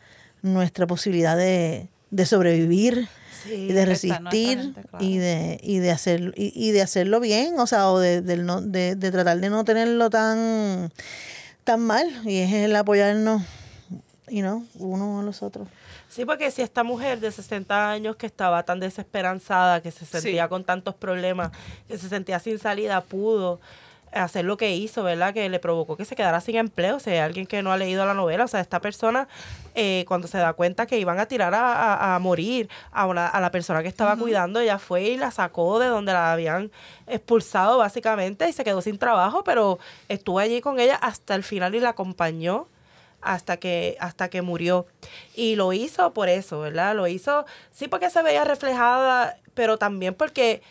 [0.42, 3.08] nuestra posibilidad de, de sobrevivir
[3.50, 4.98] y de resistir claro.
[5.06, 8.46] y de y de hacer y, y de hacerlo bien, o sea, o de, del
[8.46, 10.92] no, de, de tratar de no tenerlo tan
[11.64, 13.42] tan mal y es el apoyarnos
[14.30, 15.68] y no uno a los otros.
[16.10, 20.44] Sí, porque si esta mujer de 60 años que estaba tan desesperanzada, que se sentía
[20.46, 20.50] Sí.
[20.50, 21.52] con tantos problemas,
[21.88, 23.60] que se sentía sin salida, pudo
[24.14, 25.34] hacer lo que hizo, ¿verdad?
[25.34, 26.96] Que le provocó que se quedara sin empleo.
[26.96, 29.28] O sea, alguien que no ha leído la novela, o sea, esta persona,
[29.80, 33.28] eh, cuando se da cuenta que iban a tirar a, a- a morir a, una-
[33.28, 36.72] a la persona que estaba cuidando, ella fue y la sacó de donde la habían
[37.06, 39.78] expulsado, básicamente, y se quedó sin trabajo, pero
[40.10, 42.68] estuvo allí con ella hasta el final y la acompañó
[43.22, 44.86] hasta que hasta que murió.
[45.36, 50.14] Y lo hizo por eso verdad lo hizo sí porque se veía reflejada pero también
[50.14, 50.62] porque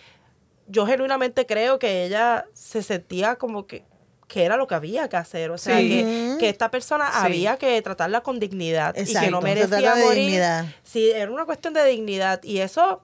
[0.69, 3.85] yo genuinamente creo que ella se sentía como que
[4.29, 5.89] que era lo que había que hacer o sea Sí.
[5.89, 7.19] que, que esta persona Sí.
[7.23, 10.67] había que tratarla con dignidad y que Exacto, no merecía morir dignidad.
[10.83, 13.03] sí era una cuestión de dignidad y eso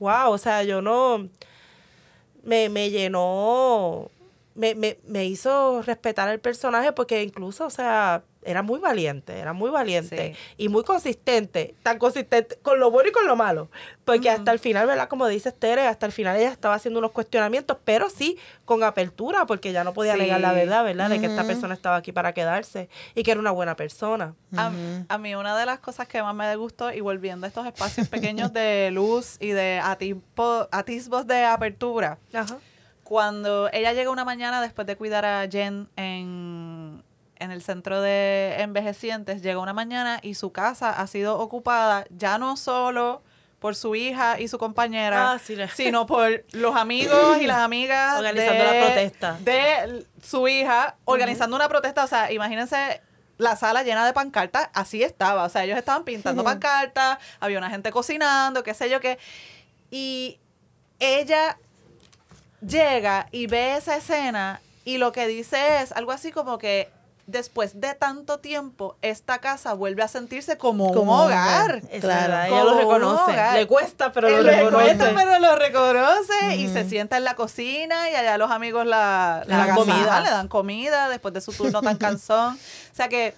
[0.00, 1.28] wow o sea yo no
[2.44, 4.10] me, me llenó,
[4.54, 9.52] me, me, me hizo respetar el personaje porque incluso, o sea, era muy valiente, era
[9.52, 10.54] muy valiente Sí.
[10.64, 13.70] y muy consistente, tan consistente con lo bueno y con lo malo,
[14.04, 15.08] porque hasta el final, ¿verdad?
[15.08, 19.46] Como dice Tere, hasta el final ella estaba haciendo unos cuestionamientos, pero sí con apertura,
[19.46, 20.18] porque ya no podía Sí.
[20.18, 21.08] negar la verdad, ¿verdad?
[21.08, 24.34] De que esta persona estaba aquí para quedarse y que era una buena persona.
[24.56, 24.72] A,
[25.08, 28.08] a mí una de las cosas que más me gustó, y volviendo a estos espacios
[28.08, 32.58] pequeños de luz y de atisbo- atisbos de apertura, Ajá.
[33.12, 37.04] Cuando ella llega una mañana después de cuidar a Jen en,
[37.36, 42.38] en el centro de envejecientes, llega una mañana y su casa ha sido ocupada ya
[42.38, 43.22] no solo
[43.58, 48.16] por su hija y su compañera, Ah, sí, sino por los amigos y las amigas
[48.16, 49.36] Organizando de, la protesta.
[49.40, 52.04] de su hija, organizando una protesta.
[52.04, 53.02] O sea, imagínense
[53.36, 55.44] la sala llena de pancartas, así estaba.
[55.44, 59.18] O sea, ellos estaban pintando pancartas, había una gente cocinando, qué sé yo qué.
[59.90, 60.40] Y
[60.98, 61.58] ella
[62.66, 66.90] llega y ve esa escena y lo que dice es algo así como que
[67.26, 71.80] después de tanto tiempo esta casa vuelve a sentirse como, Como un hogar.
[71.82, 72.00] Claro.
[72.00, 73.32] verdad, ella Como lo reconoce.
[73.54, 74.84] Le cuesta, pero lo le reconoce.
[74.84, 79.44] cuesta, pero lo reconoce y se sienta en la cocina y allá los amigos la,
[79.46, 80.20] Le dan agasajan, comida.
[80.20, 82.54] le dan comida después de su turno tan cansón.
[82.92, 83.34] O sea que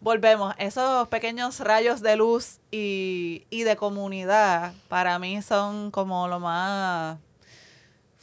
[0.00, 6.38] volvemos, esos pequeños rayos de luz y, y de comunidad para mí son como lo
[6.38, 7.18] más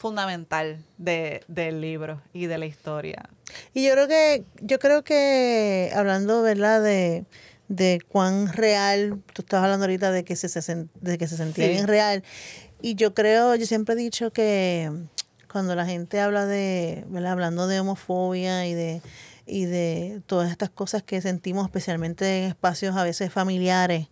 [0.10, 3.28] fundamental de, del libro y de la historia.
[3.74, 6.84] Y yo creo que, yo creo que hablando, ¿verdad?
[6.84, 7.26] De,
[7.70, 11.66] de cuán real, tú estabas hablando ahorita de que se, se de que se sentía
[11.66, 11.72] Sí.
[11.72, 12.24] bien real.
[12.84, 14.92] Y yo creo, yo siempre he dicho que
[15.52, 17.32] cuando la gente habla de, ¿verdad?
[17.32, 19.02] Hablando de homofobia y de,
[19.48, 24.08] y de todas estas cosas que sentimos, especialmente en espacios a veces familiares,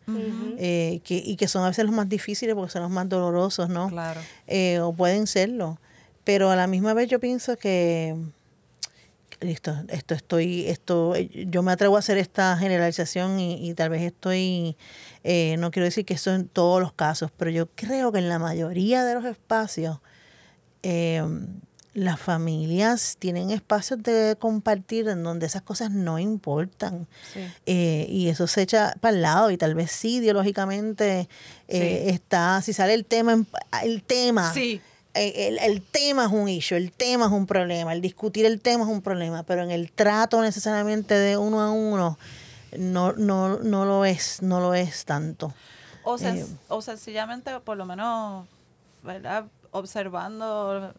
[0.57, 3.69] eh, que, y que son a veces los más difíciles porque son los más dolorosos,
[3.69, 3.89] ¿no?
[3.89, 4.21] Claro.
[4.47, 5.79] eh, o pueden serlo.
[6.23, 8.15] Pero a la misma vez yo pienso que
[9.41, 14.01] listo, esto estoy, esto, yo me atrevo a hacer esta generalización y, y tal vez
[14.03, 14.77] estoy,
[15.23, 18.29] eh, no quiero decir que eso en todos los casos, pero yo creo que en
[18.29, 19.99] la mayoría de los espacios
[20.83, 21.21] eh,
[21.93, 27.07] las familias tienen espacios de compartir en donde esas cosas no importan.
[27.33, 27.39] Sí.
[27.67, 31.27] Eh, y eso se echa para el lado y tal vez sí ideológicamente
[31.67, 32.09] eh, Sí.
[32.15, 33.43] está si sale el tema
[33.83, 34.81] el tema Sí.
[35.13, 38.59] eh, el, el tema es un issue el tema es un problema el discutir el
[38.59, 42.17] tema es un problema pero en el trato necesariamente de uno a uno
[42.77, 45.53] no no no lo es no lo es tanto
[46.03, 48.45] O, sen- Eh, o sencillamente, por lo menos,
[49.03, 49.45] ¿verdad?
[49.71, 50.93] Observando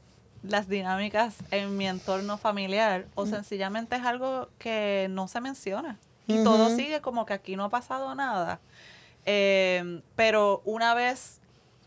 [0.49, 5.99] las dinámicas en mi entorno familiar, o sencillamente es algo que no se menciona.
[6.27, 8.61] Y todo sigue como que aquí no ha pasado nada.
[9.27, 11.39] Eh, pero una vez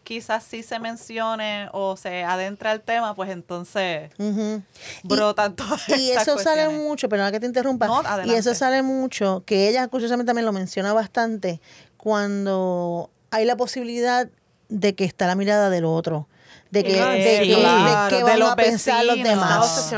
[0.03, 4.63] quizás sí se mencione o se adentra el tema, pues entonces Ujú.
[5.03, 7.87] Y- brotan todas Y esas eso sale mucho, perdona que te interrumpa.
[7.87, 11.59] No, y eso sale mucho, que ella curiosamente también lo menciona bastante,
[11.97, 14.29] cuando hay la posibilidad
[14.69, 16.27] de que está la mirada del otro.
[16.71, 17.49] De que, de, sí.
[17.49, 19.39] que- de claro, qué de van los a pensar los vecinos.
[19.39, 19.89] Demás.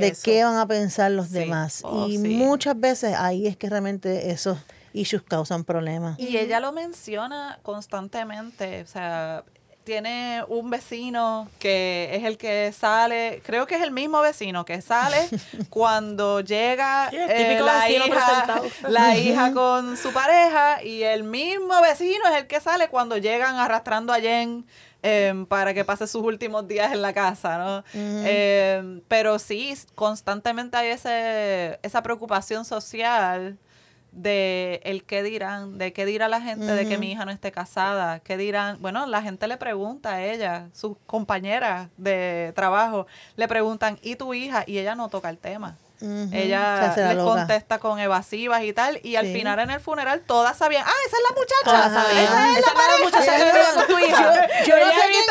[0.00, 0.20] De eso.
[0.22, 1.32] qué van a pensar los Sí.
[1.34, 1.80] demás.
[1.84, 2.28] Oh, y sí.
[2.28, 4.58] muchas veces ahí es que realmente esos
[4.92, 6.18] issues causan problemas.
[6.18, 9.44] Y ella lo menciona constantemente, o sea,
[9.84, 14.82] tiene un vecino que es el que sale, creo que es el mismo vecino que
[14.82, 15.16] sale
[15.70, 22.36] cuando llega eh, la, hija, la hija con su pareja y el mismo vecino es
[22.36, 24.66] el que sale cuando llegan arrastrando a Jen
[25.02, 27.84] em, para que pase sus últimos días en la casa, ¿no?
[27.94, 33.58] Em, pero sí, constantemente hay ese, esa preocupación social
[34.12, 37.52] de el qué dirán, de qué dirá la gente de que mi hija no esté
[37.52, 43.46] casada, qué dirán, bueno, la gente le pregunta a ella, sus compañeras de trabajo, le
[43.48, 44.64] preguntan, ¿y tu hija?
[44.66, 45.76] Y ella no toca el tema.
[46.00, 47.24] Ella les loca.
[47.24, 49.32] contesta con evasivas y tal, y al Sí.
[49.34, 52.24] final en el funeral todas sabían, ah, esa es la muchacha, sabían.
[52.24, 54.48] esa es Esa la la muchacha que vive con tu hija.
[54.64, 55.24] Yo no Ella sé quién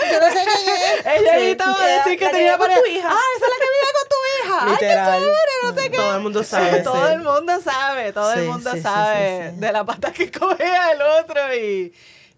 [0.00, 1.06] es, yo no sé quién es.
[1.20, 1.44] Ella Sí.
[1.44, 2.80] evitaba decir que tenía pareja.
[2.80, 3.08] tu hija.
[3.10, 4.16] Ah, esa es la que vive con tu
[4.48, 4.58] hija.
[4.62, 5.96] Ay, qué chévere, no sé qué.
[5.96, 6.80] Todo el mundo sabe.
[6.82, 7.12] todo sí.
[7.12, 9.60] el mundo sabe, todo el Sí, mundo sí, sí, sabe sí, sí.
[9.60, 11.92] de la pata que cogea el otro y,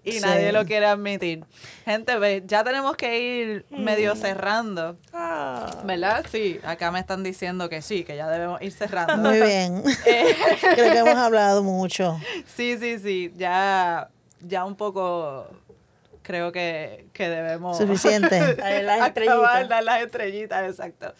[0.04, 0.20] y Sí.
[0.20, 1.44] nadie lo quiere admitir.
[1.84, 4.96] Gente, ve, ya tenemos que ir medio cerrando.
[5.12, 5.70] Ah.
[5.84, 6.24] ¿Verdad?
[6.30, 9.16] Sí, acá me están diciendo que sí, que ya debemos ir cerrando.
[9.28, 9.82] Muy bien.
[10.06, 10.34] Eh,
[10.74, 12.18] Creo que hemos hablado mucho.
[12.46, 14.08] sí, sí, sí, ya,
[14.40, 15.46] ya un poco
[16.22, 18.54] creo que, que debemos Suficiente.
[18.56, 19.68] Dale las acabar, estrellitas.
[19.68, 21.14] dar las estrellitas, exacto.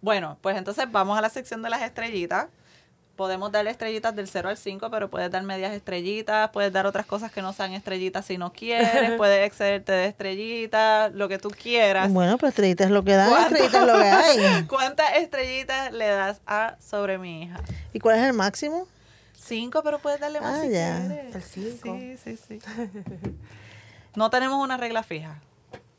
[0.00, 2.46] Bueno, pues entonces vamos a la sección de las estrellitas.
[3.16, 7.04] Podemos darle estrellitas del 0 al 5, pero puedes dar medias estrellitas, puedes dar otras
[7.04, 11.50] cosas que no sean estrellitas si no quieres, puedes excederte de estrellitas, lo que tú
[11.50, 12.10] quieras.
[12.12, 13.54] Bueno, pero estrellita es lo que dan, ¿Cuánto?
[13.54, 14.64] estrellita es lo que hay.
[14.68, 17.60] ¿Cuántas estrellitas le das a sobre mi hija?
[17.92, 18.88] ¿Y cuál es el máximo?
[19.34, 21.04] Cinco, pero puedes darle más Ah, si ya.
[21.06, 21.34] quieres.
[21.36, 21.96] El cinco.
[21.98, 22.58] Sí, sí, sí.
[24.14, 25.40] No tenemos una regla fija.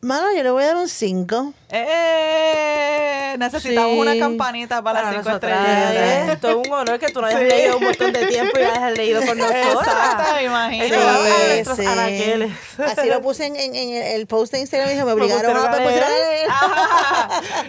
[0.03, 1.53] Mano, yo le voy a dar un 5.
[1.69, 3.35] ¡Eh!
[3.39, 3.99] Necesitamos Sí.
[3.99, 6.29] una campanita para, las cinco nosotras estrellitas.
[6.35, 7.45] es todo un honor que tú no hayas Sí.
[7.47, 9.63] leído un montón de tiempo y hayas leído con nosotros.
[9.87, 10.97] Exacto, imagínate.
[10.97, 11.85] Para Sí, nuestros sí.
[11.85, 12.51] anaqueles.
[12.79, 15.71] Así lo puse en, en- en el post de Instagram y dije, me obligaron a,
[15.71, 16.03] a leer.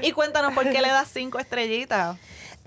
[0.02, 2.16] Y cuéntanos por qué le das cinco estrellitas.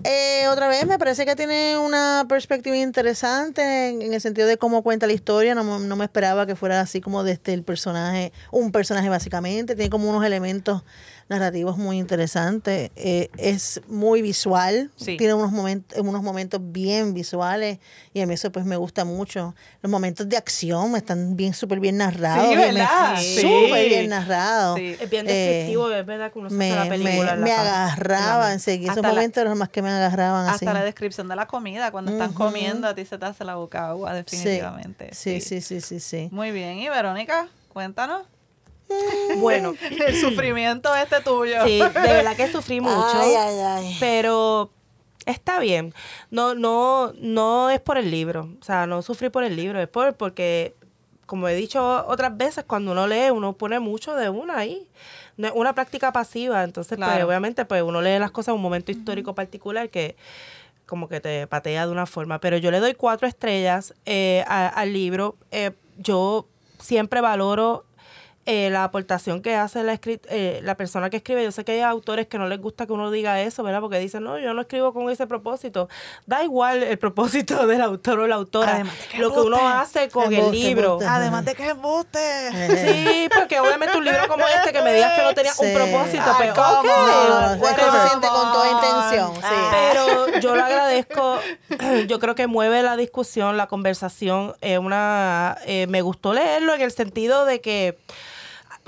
[0.04, 4.56] Eh, otra vez, me parece que tiene una perspectiva interesante en, en el sentido de
[4.56, 5.54] cómo cuenta la historia.
[5.56, 9.74] No, no me esperaba que fuera así como desde el personaje, un personaje básicamente.
[9.74, 10.82] Tiene como unos elementos
[11.28, 12.90] narrativos muy interesantes.
[12.96, 14.90] Eh, es muy visual.
[14.96, 15.16] Sí.
[15.16, 17.78] Tiene unos momentos, unos momentos bien visuales
[18.14, 19.54] y a mí eso pues me gusta mucho.
[19.82, 22.48] Los momentos de acción están bien, súper bien narrados.
[22.48, 23.16] Sí, bien- ¿verdad?
[23.18, 23.88] Sí.
[23.88, 24.78] Bien narrados.
[24.78, 24.96] Sí.
[25.00, 27.34] Es bien Eh, descriptivo, es verdad que uno se me, la película.
[27.34, 27.84] me, me casa.
[27.86, 28.92] agarraba enseguida.
[28.92, 30.64] Esos momentos eran los más que me agarraban así.
[30.64, 33.56] Hasta la descripción de la comida, cuando están comiendo, a ti se te hace la
[33.56, 35.10] boca agua, definitivamente.
[35.12, 36.28] Sí, sí, sí, sí, sí.
[36.32, 36.78] Muy bien.
[36.78, 38.22] Y Verónica, cuéntanos.
[39.38, 39.74] Bueno,
[40.06, 41.64] El sufrimiento este tuyo.
[41.64, 42.94] sí, de verdad que sufrí mucho.
[43.14, 43.96] Ay, ay, ay.
[44.00, 44.70] Pero
[45.26, 45.92] está bien.
[46.30, 48.48] No, no, no es por el libro.
[48.60, 50.74] O sea, no sufrí por el libro, es por porque,
[51.26, 54.88] como he dicho otras veces, cuando uno lee, uno pone mucho de una ahí.
[55.36, 56.64] No es una práctica pasiva.
[56.64, 60.16] Entonces, pues, obviamente, pues uno lee las cosas en un momento histórico particular que
[60.86, 62.40] como que te patea de una forma.
[62.40, 65.36] Pero yo le doy cuatro estrellas eh, a- al libro.
[65.52, 67.84] Eh, yo siempre valoro
[68.50, 71.44] eh, la aportación que hace la, escrit- eh, la persona que escribe.
[71.44, 73.80] Yo sé que hay autores que no les gusta que uno diga eso, ¿verdad?
[73.82, 75.90] Porque dicen, no, yo no escribo con ese propósito.
[76.24, 78.72] Da igual el propósito del autor o la autora.
[78.76, 80.92] Además de que Lo que uno hace con el libro.
[80.94, 81.06] embuste.
[81.06, 82.18] Además de que es embuste.
[82.88, 86.22] Sí, porque obviamente un libro como este que me digas que no tenía un propósito,
[86.26, 86.78] Ay, pues, ¿cómo?
[86.80, 87.92] ok, No, es que whatever.
[88.02, 89.40] se siente con toda intención, sí.
[89.42, 89.90] Ah.
[89.92, 91.38] Pero yo lo agradezco.
[92.08, 94.54] Yo creo que mueve la discusión, la conversación.
[94.62, 97.98] eh, una, me gustó leerlo en el sentido de que,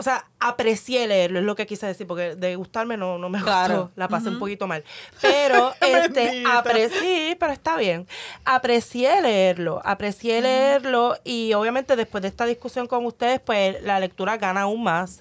[0.01, 3.40] o sea, aprecié leerlo, es lo que quise decir, porque de gustarme no, no me
[3.42, 3.82] Claro.
[3.82, 3.92] gustó.
[3.96, 4.82] La pasé un poquito mal.
[5.20, 8.07] Pero, este, aprecié, pero está bien.
[8.44, 14.36] Aprecié leerlo, aprecié leerlo y obviamente después de esta discusión con ustedes, pues la lectura
[14.38, 15.20] gana aún más.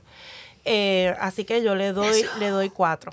[0.65, 3.11] Eh, así que yo le doy, le doy cuatro.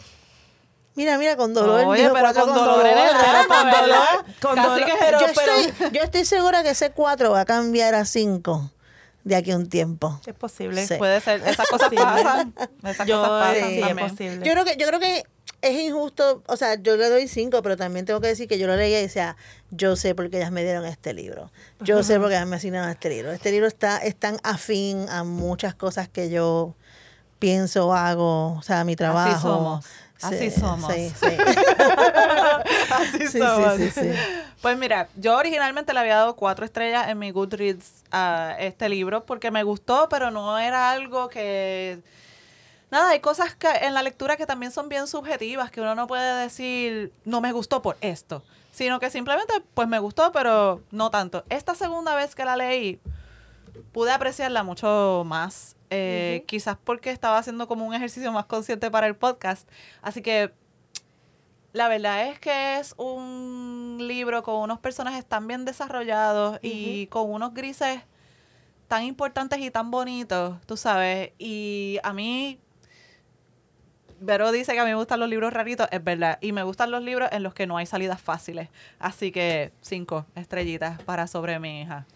[0.95, 1.85] Mira, mira, con dolor.
[1.87, 3.41] Oye, pero cuatro con dolor en el ¿verdad?
[3.41, 4.25] alma, Con dolor.
[4.41, 7.45] Con dolor, que- pero- yo, pero- estoy, yo estoy segura que ese 4 va a
[7.45, 8.71] cambiar a 5
[9.27, 10.21] de aquí a un tiempo.
[10.25, 10.87] Es posible.
[10.87, 10.95] Sí.
[10.99, 11.43] Puede ser.
[11.47, 11.97] Esas cosas Sí.
[11.97, 12.55] pasan.
[12.85, 14.09] Esas Yo, cosas sí, pasan es también.
[14.09, 14.47] posible.
[14.47, 15.25] Yo creo que, yo creo que
[15.63, 18.69] es injusto, o sea, yo le doy 5, pero también tengo que decir que yo
[18.69, 19.37] lo leía y decía,
[19.71, 21.51] yo sé por qué ellas me dieron este libro.
[21.81, 23.33] Yo sé por qué ellas me asignaron este libro.
[23.33, 26.77] Este libro está, es tan afín a muchas cosas que yo
[27.39, 29.41] pienso, hago, o sea, mi trabajo.
[29.41, 29.87] somos.
[30.23, 30.93] Así Sí, somos.
[30.95, 31.27] Sí, sí.
[32.91, 33.77] Así Sí, somos.
[33.77, 34.11] sí, sí, sí.
[34.63, 39.25] Pues mira, yo originalmente le había dado cuatro estrellas en mi Goodreads a este libro
[39.27, 42.01] porque me gustó, pero no era algo que...
[42.91, 46.07] Nada, hay cosas que en la lectura que también son bien subjetivas, que uno no
[46.07, 51.11] puede decir, no me gustó por esto, sino que simplemente, pues me gustó, pero no
[51.11, 51.45] tanto.
[51.51, 53.01] Esta segunda vez que la leí,
[53.93, 55.76] pude apreciarla mucho más.
[55.91, 59.69] Eh, Quizás porque estaba haciendo como un ejercicio más consciente para el podcast.
[60.03, 60.53] Así que
[61.73, 67.31] la verdad es que es un libro con unos personajes tan bien desarrollados y con
[67.31, 68.01] unos grises
[68.89, 71.33] tan importantes y tan bonitos, tú sabes.
[71.39, 72.61] Y a mí
[74.21, 76.39] Vero dice que a mí me gustan los libros raritos, es verdad.
[76.41, 78.69] Y me gustan los libros en los que no hay salidas fáciles.
[78.99, 82.07] Así que cinco estrellitas para sobre mi hija.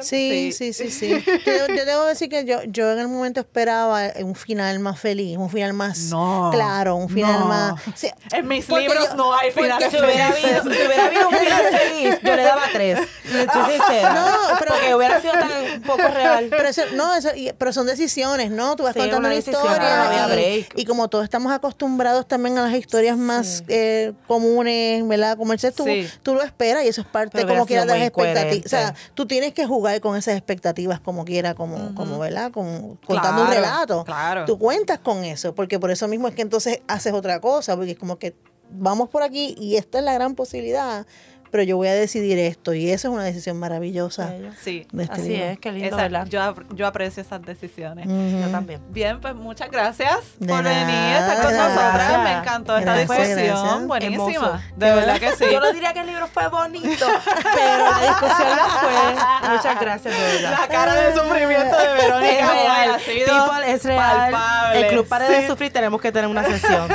[0.00, 1.10] Sí, sí, sí, sí.
[1.46, 5.36] Yo, yo debo decir que yo, yo en el momento esperaba un final más feliz,
[5.36, 7.46] un final más No, claro, un final no.
[7.46, 7.82] más...
[7.94, 11.28] sí, En mis libros yo- no hay porque finales Si hubiera, habido, si hubiera habido
[11.28, 12.98] un final feliz, yo le daba tres.
[13.24, 14.14] Sincera.
[14.14, 16.46] No, pero- Porque hubiera sido tan poco real.
[16.50, 18.76] Pero, eso, no, eso, y- pero son decisiones, ¿no?
[18.76, 22.74] Tú vas Sí, contando una historia y, y como todos estamos acostumbrados también a las
[22.74, 25.36] historias más eh, comunes, ¿verdad?
[25.36, 26.08] Como dices tú, Sí.
[26.22, 28.66] tú lo esperas y eso es parte Pero como sido de las expectativas.
[28.66, 32.52] O sea, tú tienes que jugar con esas expectativas como quiera, como, como ¿verdad?
[32.52, 34.04] Como, contando un relato.
[34.04, 34.44] claro.
[34.44, 37.92] Tú cuentas con eso, porque por eso mismo es que entonces haces otra cosa, porque
[37.92, 38.34] es como que
[38.70, 41.06] vamos por aquí y esta es la gran posibilidad,
[41.50, 44.32] pero yo voy a decidir esto y eso es una decisión maravillosa.
[44.62, 45.44] Sí, de este Así libro.
[45.46, 46.26] es, qué lindo, esa- ¿verdad?
[46.26, 48.06] yo, yo aprecio esas decisiones.
[48.06, 48.80] Yo también.
[48.90, 52.22] Bien, pues muchas gracias De por venir a nada, estar con de nosotras.
[52.24, 53.46] Me encantó esta Gracias, discusión.
[53.56, 53.86] gracias.
[53.86, 54.24] Buenísima.
[54.32, 54.60] Hermoso.
[54.76, 55.44] De verdad que sí.
[55.52, 57.06] Yo no diría que el libro fue bonito,
[57.54, 59.50] pero la discusión lo fue.
[59.56, 60.58] Muchas gracias, de verdad.
[60.60, 64.32] La cara de sufrimiento de Verónica Es real, ha sido People, es real.
[64.32, 64.80] palpable.
[64.80, 65.46] El Club Pare de Sí.
[65.46, 66.88] Sufrir tenemos que tener una sesión.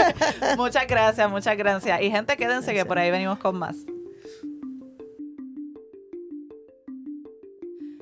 [0.56, 2.00] Muchas gracias, muchas gracias.
[2.00, 3.76] Y gente, quédense que por ahí venimos con más.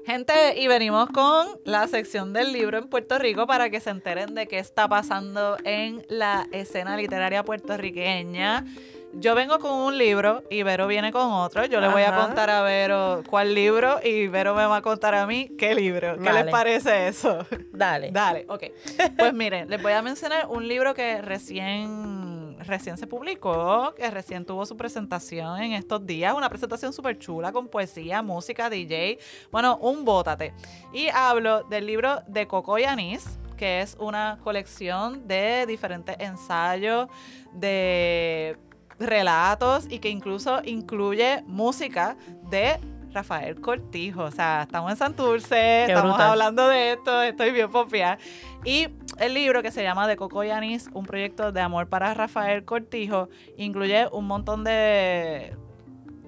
[0.08, 4.34] Gente, y venimos con la sección del libro en Puerto Rico para que se enteren
[4.34, 8.64] de qué está pasando en la escena literaria puertorriqueña.
[9.12, 11.66] Yo vengo con un libro y Vero viene con otro.
[11.66, 12.26] Yo le voy a Ajá.
[12.26, 16.16] contar a Vero cuál libro y Vero me va a contar a mí qué libro.
[16.16, 17.46] ¿Qué les parece eso?
[17.70, 18.10] Dale.
[18.10, 18.64] Dale, ok.
[19.18, 24.44] Pues miren, les voy a mencionar un libro que recién, recién se publicó, que recién
[24.44, 26.34] tuvo su presentación en estos días.
[26.34, 29.18] Una presentación súper chula con poesía, música, DJ.
[29.50, 30.52] Bueno, un bótate.
[30.92, 37.08] Y hablo del libro de Coco y Anís, que es una colección de diferentes ensayos,
[37.52, 38.56] de
[38.98, 42.16] relatos y que incluso incluye música
[42.50, 42.78] de
[43.18, 44.22] Rafael Cortijo.
[44.22, 46.30] O sea, estamos en Santurce, estamos brutal.
[46.30, 48.16] hablando de esto, estoy bien popia.
[48.64, 48.88] Y
[49.18, 52.64] el libro que se llama De Coco y Anís, un proyecto de amor para Rafael
[52.64, 55.56] Cortijo, incluye un montón de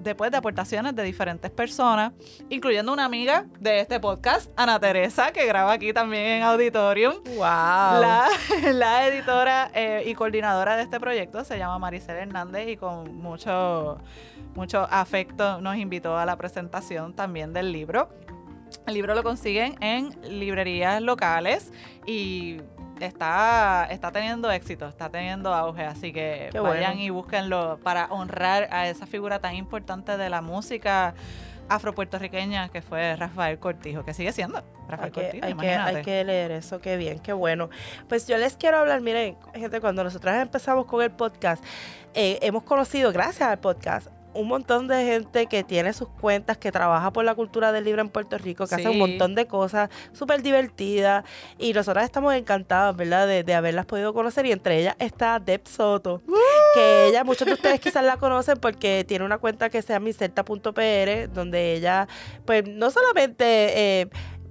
[0.01, 2.13] después de aportaciones de diferentes personas,
[2.49, 7.23] incluyendo una amiga de este podcast, Ana Teresa, que graba aquí también en Auditorium.
[7.25, 7.39] Wow.
[7.39, 8.29] La,
[8.73, 13.99] la editora eh, y coordinadora de este proyecto se llama Maricel Hernández y con mucho,
[14.55, 18.09] mucho afecto nos invitó a la presentación también del libro.
[18.87, 21.73] El libro lo consiguen en librerías locales
[22.07, 22.61] y
[23.07, 27.03] está, está teniendo éxito, está teniendo auge, así que Qué vayan bueno.
[27.03, 31.15] y búsquenlo para honrar a esa figura tan importante de la música
[31.69, 36.03] afropuertorriqueña que fue Rafael Cortijo, que sigue siendo Rafael Hay que, Cortijo, hay, que, hay
[36.03, 37.71] que leer eso, qué bien, qué bueno.
[38.09, 41.65] Pues yo les quiero hablar, miren, gente, cuando nosotras empezamos con el podcast,
[42.15, 46.71] eh, hemos conocido, gracias al podcast, un montón de gente que tiene sus cuentas, que
[46.73, 49.91] trabaja por la cultura del libro en Puerto Rico, que hace un montón de cosas
[50.13, 51.25] súper divertidas.
[51.59, 54.47] Y nosotras estamos encantadas, ¿verdad?, de, de haberlas podido conocer.
[54.47, 56.23] Y entre ellas está Deb Soto,
[56.75, 60.09] que ella, muchos de ustedes quizás la conocen porque tiene una cuenta que se llama
[60.09, 62.09] inserta.pr, donde ella,
[62.45, 64.01] pues, no solamente...
[64.01, 64.11] eh,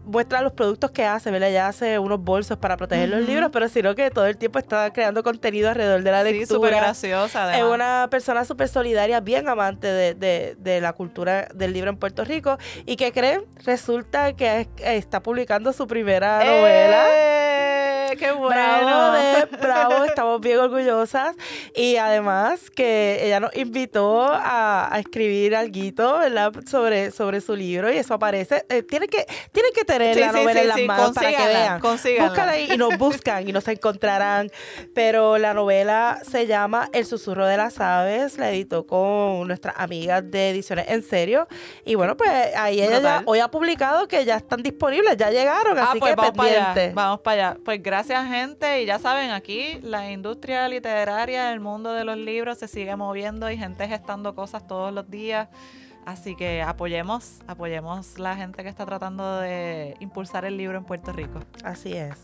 [0.10, 1.50] muestra los productos que hace, ¿verdad?
[1.50, 3.30] Ella hace unos bolsos para proteger los Ujú.
[3.32, 6.58] libros, pero sino que todo el tiempo está creando contenido alrededor de la Sí, lectura.
[6.58, 7.50] súper graciosa.
[7.50, 7.74] Es Además.
[7.76, 12.24] una persona súper solidaria, bien amante de, de- de la cultura del libro en Puerto
[12.26, 12.58] Rico.
[12.86, 13.44] ¿Y que creen?
[13.66, 17.06] Resulta que es- está publicando su primera novela.
[17.10, 18.16] ¡Eh!
[18.18, 18.50] ¡Qué bueno!
[18.50, 21.36] Bravo, Deb, bravo, estamos bien orgullosas.
[21.76, 26.52] Y además que ella nos invitó a, a escribir algo, ¿verdad?
[26.66, 28.66] Sobre, sobre su libro y eso aparece.
[28.70, 31.46] Eh, tienen, que, tienen que tener Sí, la novela sí, en las manos para que
[31.46, 31.82] vean.
[31.82, 34.50] Búscala ahí y nos buscan y nos encontrarán.
[34.94, 40.24] Pero la novela se llama El susurro de las aves, la editó con nuestras amigas
[40.30, 41.48] de Ediciones en Serio.
[41.86, 45.78] Y bueno, pues ahí ella ya, hoy ha publicado que ya están disponibles, ya llegaron,
[45.78, 46.96] Ah, así pues que vamos para allá, pendiente.
[46.96, 47.58] vamos para allá.
[47.64, 52.58] Pues gracias gente y ya saben, aquí la industria literaria, el mundo de los libros
[52.58, 55.48] se sigue moviendo y gente gestando cosas todos los días.
[56.10, 61.12] Así que apoyemos, apoyemos la gente que está tratando de impulsar el libro en Puerto
[61.12, 61.40] Rico.
[61.64, 62.18] Así es.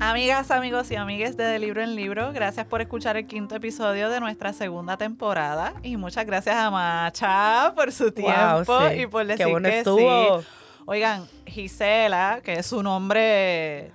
[0.00, 4.10] Amigas, amigos y amigues de De Libro en Libro, gracias por escuchar el quinto episodio
[4.10, 9.02] de nuestra segunda temporada y muchas gracias a Macha por su tiempo Wow, sí.
[9.02, 10.40] y por decir Qué bueno que estuvo.
[10.42, 10.48] sí.
[10.86, 13.92] Oigan, Gisela, que es su nombre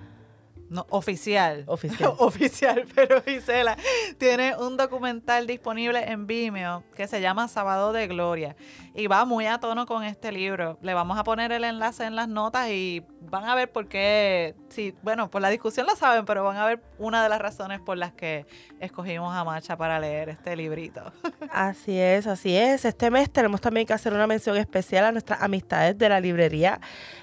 [0.70, 1.64] no, oficial.
[1.66, 2.14] Oficial.
[2.18, 3.76] oficial, pero Gisela
[4.18, 8.56] tiene un documental disponible en Vimeo que se llama Sábado de Gloria
[8.94, 10.78] y va muy a tono con este libro.
[10.82, 14.54] Le vamos a poner el enlace en las notas y van a ver por qué,
[14.68, 17.80] sí, bueno, por la discusión lo saben, pero van a ver una de las razones
[17.80, 18.46] por las que
[18.80, 21.12] escogimos a Macha para leer este librito.
[21.50, 22.84] Así es, así es.
[22.84, 26.78] Este mes tenemos también que hacer una mención especial a nuestras amistades de la librería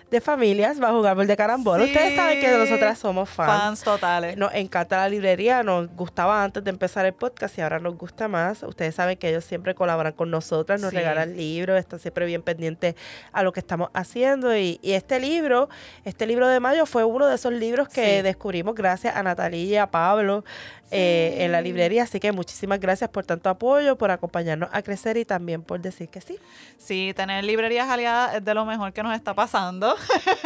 [0.10, 1.84] de familias bajo un árbol de carambola.
[1.84, 3.52] Ustedes saben que nosotras somos fans.
[3.62, 4.38] Fans totales.
[4.38, 8.28] Nos encanta la librería, nos gustaba antes de empezar el podcast y ahora nos gusta
[8.28, 8.62] más.
[8.64, 10.98] Ustedes saben que ellos siempre colaboran con nosotras, nos Sí.
[10.98, 12.96] regalan libros, están siempre bien pendientes
[13.32, 14.56] a lo que estamos haciendo.
[14.56, 15.70] Y, y este libro,
[16.04, 18.22] este libro de mayo fue uno de esos libros que Sí.
[18.22, 20.44] descubrimos gracias a Natalia y a Pablo
[20.92, 22.04] eh, en la librería.
[22.04, 26.10] Así que muchísimas gracias por tanto apoyo, por acompañarnos a crecer y también por decir
[26.10, 26.38] que sí.
[26.78, 29.96] Sí, tener librerías aliadas es de lo mejor que nos está pasando.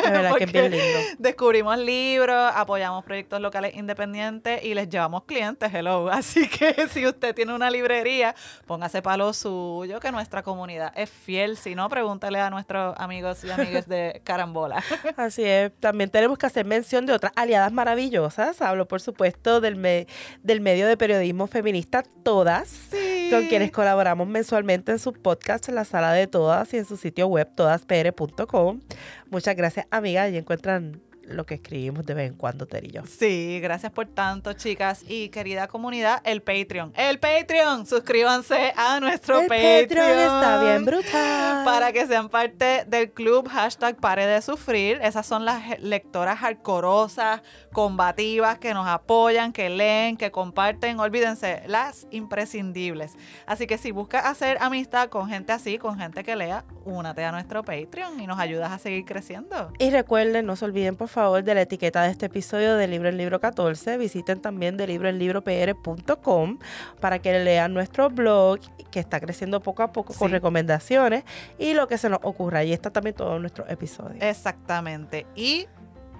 [0.03, 0.99] De verdad que es bien lindo.
[1.17, 6.09] Descubrimos libros, apoyamos proyectos locales independientes y les llevamos clientes, hello.
[6.09, 8.35] Así que si usted tiene una librería,
[8.65, 11.57] póngase para lo suyo, que nuestra comunidad es fiel.
[11.57, 14.81] Si no, pregúntele a nuestros amigos y amigas de Carambola.
[15.17, 15.71] Así es.
[15.79, 18.61] También tenemos que hacer mención de otras aliadas maravillosas.
[18.61, 20.07] Hablo, por supuesto, del, me-
[20.43, 22.89] del medio de periodismo feminista Todas,
[23.29, 26.97] con quienes colaboramos mensualmente en sus podcasts en la sala de Todas y en su
[26.97, 28.81] sitio web todaspr.com.
[29.29, 30.23] Muchas gracias, amiga.
[30.23, 33.05] Ahí encuentran lo que escribimos de vez en cuando, Ter y yo.
[33.05, 35.03] Sí, gracias por tanto, chicas.
[35.07, 36.93] Y querida comunidad, el Patreon.
[36.95, 37.85] El Patreon.
[37.85, 39.87] Suscríbanse a nuestro El Patreon.
[39.87, 41.65] Patreon está bien brutal.
[41.65, 44.99] Para que sean parte del club hashtag pare de sufrir.
[45.01, 50.99] Esas son las lectoras hardcorosas, combativas, que nos apoyan, que leen, que comparten.
[50.99, 53.13] Olvídense, las imprescindibles.
[53.45, 57.31] Así que si buscas hacer amistad con gente así, con gente que lea, únate a
[57.31, 59.71] nuestro Patreon y nos ayudas a seguir creciendo.
[59.77, 63.09] Y recuerden, no se olviden por favor de la etiqueta de este episodio de Libro
[63.09, 63.97] en Libro 14.
[63.97, 66.59] Visiten también de libroenlibropr.com
[67.01, 68.59] para que lean nuestro blog
[68.89, 71.25] que está creciendo poco a poco con recomendaciones
[71.57, 72.59] y lo que se nos ocurra.
[72.59, 74.23] Ahí está también todos nuestros episodios.
[74.23, 75.27] Exactamente.
[75.35, 75.67] Y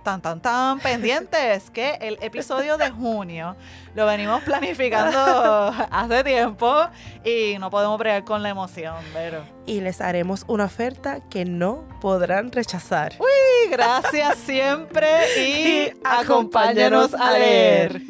[0.04, 3.56] tan, tan, tan pendientes que el episodio de junio
[3.96, 5.18] lo venimos planificando
[5.92, 6.76] hace tiempo
[7.24, 9.44] y no podemos bregar con la emoción, pero...
[9.66, 13.14] Y les haremos una oferta que no podrán rechazar.
[13.14, 18.02] Y gracias siempre y acompáñenos a leer.